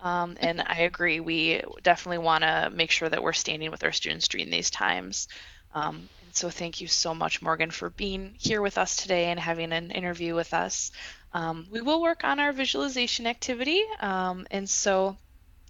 Um, 0.02 0.38
and 0.41 0.62
I 0.62 0.82
agree, 0.82 1.19
we 1.19 1.62
definitely 1.84 2.19
want 2.19 2.43
to 2.43 2.71
make 2.73 2.91
sure 2.91 3.10
that 3.10 3.21
we're 3.21 3.34
standing 3.34 3.71
with 3.71 3.84
our 3.84 3.91
students 3.91 4.28
during 4.28 4.49
these 4.49 4.71
times. 4.71 5.28
Um, 5.76 6.10
and 6.26 6.36
so 6.36 6.49
thank 6.49 6.82
you 6.82 6.88
so 6.88 7.13
much, 7.13 7.41
Morgan, 7.41 7.71
for 7.71 7.89
being 7.89 8.36
here 8.39 8.62
with 8.62 8.78
us 8.78 8.95
today 8.95 9.26
and 9.26 9.39
having 9.39 9.71
an 9.71 9.91
interview 9.91 10.36
with 10.36 10.54
us. 10.54 10.91
Um, 11.34 11.67
we 11.71 11.82
will 11.82 12.02
work 12.02 12.23
on 12.23 12.39
our 12.39 12.52
visualization 12.52 13.28
activity. 13.28 13.82
Um, 13.99 14.45
and 14.52 14.69
so 14.69 15.17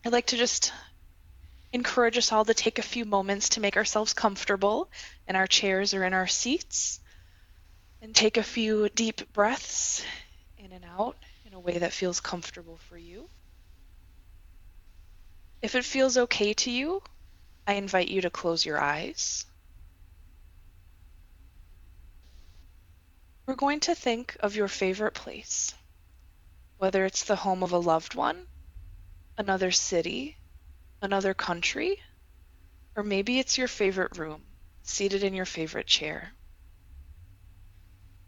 I'd 0.06 0.12
like 0.12 0.28
to 0.28 0.38
just 0.38 0.74
encourage 1.72 2.18
us 2.18 2.32
all 2.32 2.46
to 2.46 2.54
take 2.54 2.80
a 2.80 2.84
few 2.84 3.06
moments 3.06 3.50
to 3.50 3.62
make 3.62 3.78
ourselves 3.78 4.14
comfortable 4.14 4.90
in 5.28 5.36
our 5.36 5.48
chairs 5.48 5.94
or 5.94 6.04
in 6.04 6.14
our 6.14 6.28
seats 6.28 7.00
and 8.04 8.13
take 8.13 8.36
a 8.36 8.44
few 8.44 8.89
deep 8.89 9.32
breaths 9.32 10.04
in 10.58 10.74
and 10.74 10.84
out 10.84 11.16
in 11.46 11.54
a 11.54 11.60
way 11.60 11.78
that 11.78 11.94
feels 11.94 12.20
comfortable 12.20 12.76
for 12.89 12.98
you. 12.98 13.30
If 15.62 15.76
it 15.76 15.86
feels 15.86 16.18
okay 16.18 16.54
to 16.54 16.70
you, 16.70 17.02
I 17.66 17.76
invite 17.76 18.10
you 18.10 18.20
to 18.20 18.30
close 18.30 18.66
your 18.66 18.78
eyes. 18.78 19.46
We're 23.46 23.56
going 23.56 23.80
to 23.82 23.96
think 23.96 24.36
of 24.42 24.58
your 24.58 24.68
favorite 24.68 25.13
place, 25.13 25.74
whether 26.80 27.06
it's 27.06 27.24
the 27.24 27.38
home 27.38 27.63
of 27.63 27.72
a 27.72 27.78
loved 27.78 28.16
one, 28.16 28.48
another 29.38 29.72
city, 29.72 30.36
another 31.02 31.34
country, 31.34 31.98
or 32.98 33.04
maybe 33.04 33.39
it's 33.39 33.58
your 33.58 33.70
favorite 33.70 34.18
room, 34.18 34.42
seated 34.82 35.24
in 35.24 35.34
your 35.34 35.46
favorite 35.46 35.88
chair. 35.88 36.34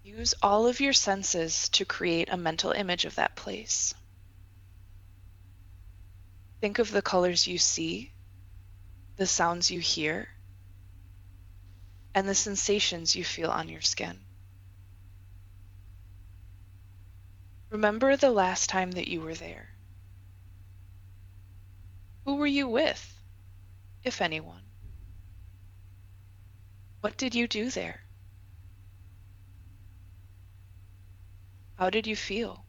Use 0.05 0.35
all 0.43 0.67
of 0.67 0.81
your 0.81 0.93
senses 0.93 1.67
to 1.69 1.83
create 1.83 2.29
a 2.29 2.37
mental 2.37 2.71
image 2.71 3.05
of 3.05 3.15
that 3.15 3.35
place. 3.35 3.95
Think 6.61 6.77
of 6.77 6.91
the 6.91 7.01
colors 7.01 7.47
you 7.47 7.57
see, 7.57 8.11
the 9.15 9.25
sounds 9.25 9.71
you 9.71 9.79
hear, 9.79 10.29
and 12.13 12.29
the 12.29 12.35
sensations 12.35 13.15
you 13.15 13.23
feel 13.23 13.49
on 13.49 13.67
your 13.67 13.81
skin. 13.81 14.19
Remember 17.71 18.15
the 18.15 18.29
last 18.29 18.69
time 18.69 18.91
that 18.91 19.07
you 19.07 19.21
were 19.21 19.33
there. 19.33 19.69
Who 22.25 22.35
were 22.35 22.45
you 22.45 22.67
with, 22.67 23.19
if 24.03 24.21
anyone? 24.21 24.61
What 27.01 27.17
did 27.17 27.33
you 27.33 27.47
do 27.47 27.71
there? 27.71 28.04
How 31.77 31.89
did 31.89 32.07
you 32.07 32.15
feel? 32.15 32.65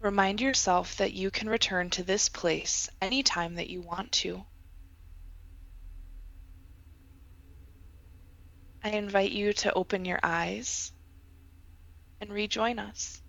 Remind 0.00 0.40
yourself 0.40 0.96
that 0.96 1.12
you 1.12 1.30
can 1.30 1.48
return 1.48 1.90
to 1.90 2.02
this 2.02 2.28
place 2.28 2.88
anytime 3.00 3.54
that 3.56 3.70
you 3.70 3.80
want 3.80 4.12
to. 4.12 4.44
I 8.82 8.90
invite 8.90 9.32
you 9.32 9.52
to 9.52 9.72
open 9.74 10.04
your 10.04 10.20
eyes 10.22 10.92
and 12.20 12.32
rejoin 12.32 12.78
us. 12.78 13.22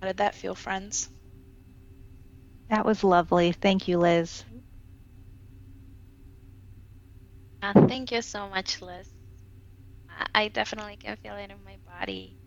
How 0.00 0.08
did 0.08 0.16
that 0.18 0.34
feel, 0.34 0.54
friends? 0.54 1.08
That 2.72 2.86
was 2.86 3.04
lovely. 3.04 3.52
Thank 3.52 3.88
you, 3.88 3.98
Liz. 4.00 4.44
Uh, 7.62 7.72
thank 7.88 8.12
you 8.12 8.22
so 8.22 8.48
much, 8.48 8.82
Liz. 8.82 9.12
I 10.34 10.48
definitely 10.48 10.96
can 10.96 11.16
feel 11.16 11.36
it 11.36 11.50
in 11.50 11.62
my 11.64 11.78
body. 11.86 12.38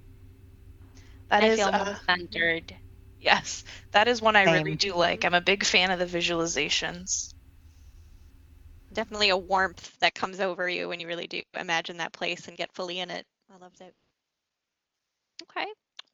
That 1.29 1.43
I 1.43 1.49
is, 1.49 1.65
feel 1.65 1.69
uh, 1.73 1.95
centered. 2.07 2.77
yes, 3.19 3.63
that 3.91 4.07
is 4.07 4.21
one 4.21 4.35
I 4.35 4.43
really 4.43 4.75
do 4.75 4.95
like. 4.95 5.23
I'm 5.25 5.33
a 5.33 5.41
big 5.41 5.65
fan 5.65 5.91
of 5.91 5.99
the 5.99 6.05
visualizations. 6.05 7.33
Definitely 8.93 9.29
a 9.29 9.37
warmth 9.37 9.97
that 9.99 10.15
comes 10.15 10.39
over 10.39 10.69
you 10.69 10.87
when 10.89 10.99
you 10.99 11.07
really 11.07 11.27
do 11.27 11.41
imagine 11.53 11.97
that 11.97 12.13
place 12.13 12.47
and 12.47 12.57
get 12.57 12.73
fully 12.73 12.99
in 12.99 13.11
it. 13.11 13.25
I 13.49 13.57
loved 13.57 13.81
it. 13.81 13.95
Okay. 15.43 15.67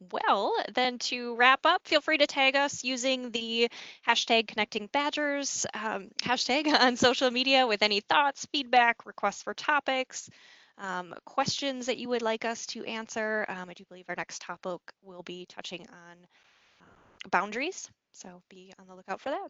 Well, 0.09 0.53
then 0.73 0.97
to 0.99 1.35
wrap 1.35 1.65
up, 1.65 1.87
feel 1.87 2.01
free 2.01 2.17
to 2.17 2.25
tag 2.25 2.55
us 2.55 2.83
using 2.83 3.29
the 3.31 3.69
hashtag 4.07 4.47
connecting 4.47 4.87
badgers 4.87 5.65
um, 5.75 6.09
hashtag 6.23 6.67
on 6.67 6.97
social 6.97 7.29
media 7.29 7.67
with 7.67 7.83
any 7.83 7.99
thoughts, 8.01 8.47
feedback, 8.51 9.05
requests 9.05 9.43
for 9.43 9.53
topics, 9.53 10.29
um, 10.79 11.13
questions 11.25 11.85
that 11.85 11.99
you 11.99 12.09
would 12.09 12.23
like 12.23 12.45
us 12.45 12.65
to 12.67 12.83
answer. 12.85 13.45
Um, 13.47 13.69
I 13.69 13.73
do 13.73 13.85
believe 13.85 14.05
our 14.09 14.15
next 14.15 14.41
topic 14.41 14.81
will 15.03 15.21
be 15.21 15.45
touching 15.45 15.85
on 15.91 16.17
uh, 16.81 17.29
boundaries. 17.29 17.87
So 18.11 18.41
be 18.49 18.73
on 18.79 18.87
the 18.87 18.95
lookout 18.95 19.21
for 19.21 19.29
that. 19.29 19.49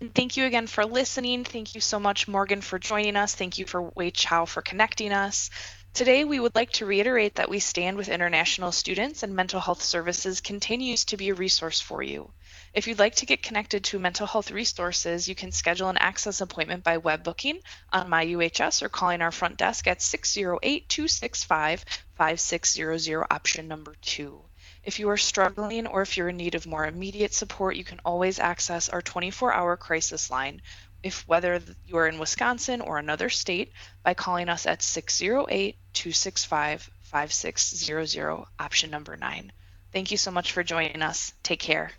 And 0.00 0.14
thank 0.14 0.36
you 0.36 0.44
again 0.44 0.66
for 0.66 0.84
listening. 0.84 1.44
Thank 1.44 1.74
you 1.74 1.80
so 1.80 1.98
much, 1.98 2.28
Morgan, 2.28 2.60
for 2.60 2.78
joining 2.78 3.16
us. 3.16 3.34
Thank 3.34 3.58
you 3.58 3.66
for 3.66 3.82
Wei 3.82 4.10
Chow 4.10 4.44
for 4.44 4.62
connecting 4.62 5.12
us. 5.12 5.50
Today, 5.98 6.22
we 6.22 6.38
would 6.38 6.54
like 6.54 6.70
to 6.74 6.86
reiterate 6.86 7.34
that 7.34 7.50
we 7.50 7.58
stand 7.58 7.96
with 7.96 8.08
international 8.08 8.70
students 8.70 9.24
and 9.24 9.34
mental 9.34 9.58
health 9.58 9.82
services 9.82 10.40
continues 10.40 11.04
to 11.06 11.16
be 11.16 11.30
a 11.30 11.34
resource 11.34 11.80
for 11.80 12.04
you. 12.04 12.30
If 12.72 12.86
you'd 12.86 13.00
like 13.00 13.16
to 13.16 13.26
get 13.26 13.42
connected 13.42 13.82
to 13.82 13.98
mental 13.98 14.28
health 14.28 14.52
resources, 14.52 15.26
you 15.26 15.34
can 15.34 15.50
schedule 15.50 15.88
an 15.88 15.96
access 15.96 16.40
appointment 16.40 16.84
by 16.84 16.98
web 16.98 17.24
booking 17.24 17.58
on 17.92 18.08
MyUHS 18.08 18.80
or 18.80 18.88
calling 18.88 19.22
our 19.22 19.32
front 19.32 19.56
desk 19.56 19.88
at 19.88 20.00
608 20.00 20.88
265 20.88 21.84
5600, 22.14 23.26
option 23.28 23.66
number 23.66 23.96
two. 24.00 24.44
If 24.84 25.00
you 25.00 25.10
are 25.10 25.16
struggling 25.16 25.88
or 25.88 26.02
if 26.02 26.16
you're 26.16 26.28
in 26.28 26.36
need 26.36 26.54
of 26.54 26.64
more 26.64 26.86
immediate 26.86 27.34
support, 27.34 27.74
you 27.74 27.82
can 27.82 28.00
always 28.04 28.38
access 28.38 28.88
our 28.88 29.02
24 29.02 29.52
hour 29.52 29.76
crisis 29.76 30.30
line, 30.30 30.62
if 31.02 31.26
whether 31.28 31.60
you 31.86 31.96
are 31.96 32.08
in 32.08 32.18
Wisconsin 32.18 32.80
or 32.80 32.98
another 32.98 33.28
state, 33.28 33.72
by 34.02 34.14
calling 34.14 34.48
us 34.48 34.66
at 34.66 34.82
608 34.82 35.76
265 35.92 36.90
5600, 37.02 38.44
option 38.58 38.90
number 38.90 39.16
nine. 39.16 39.52
Thank 39.92 40.10
you 40.10 40.16
so 40.16 40.30
much 40.30 40.52
for 40.52 40.62
joining 40.62 41.02
us. 41.02 41.32
Take 41.42 41.60
care. 41.60 41.90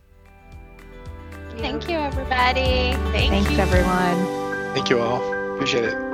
Thank 1.57 1.89
you, 1.89 1.97
everybody. 1.97 2.93
Thank 3.11 3.31
Thanks, 3.31 3.51
you. 3.51 3.57
everyone. 3.57 4.73
Thank 4.73 4.89
you 4.89 4.99
all. 4.99 5.55
Appreciate 5.55 5.85
it. 5.85 6.08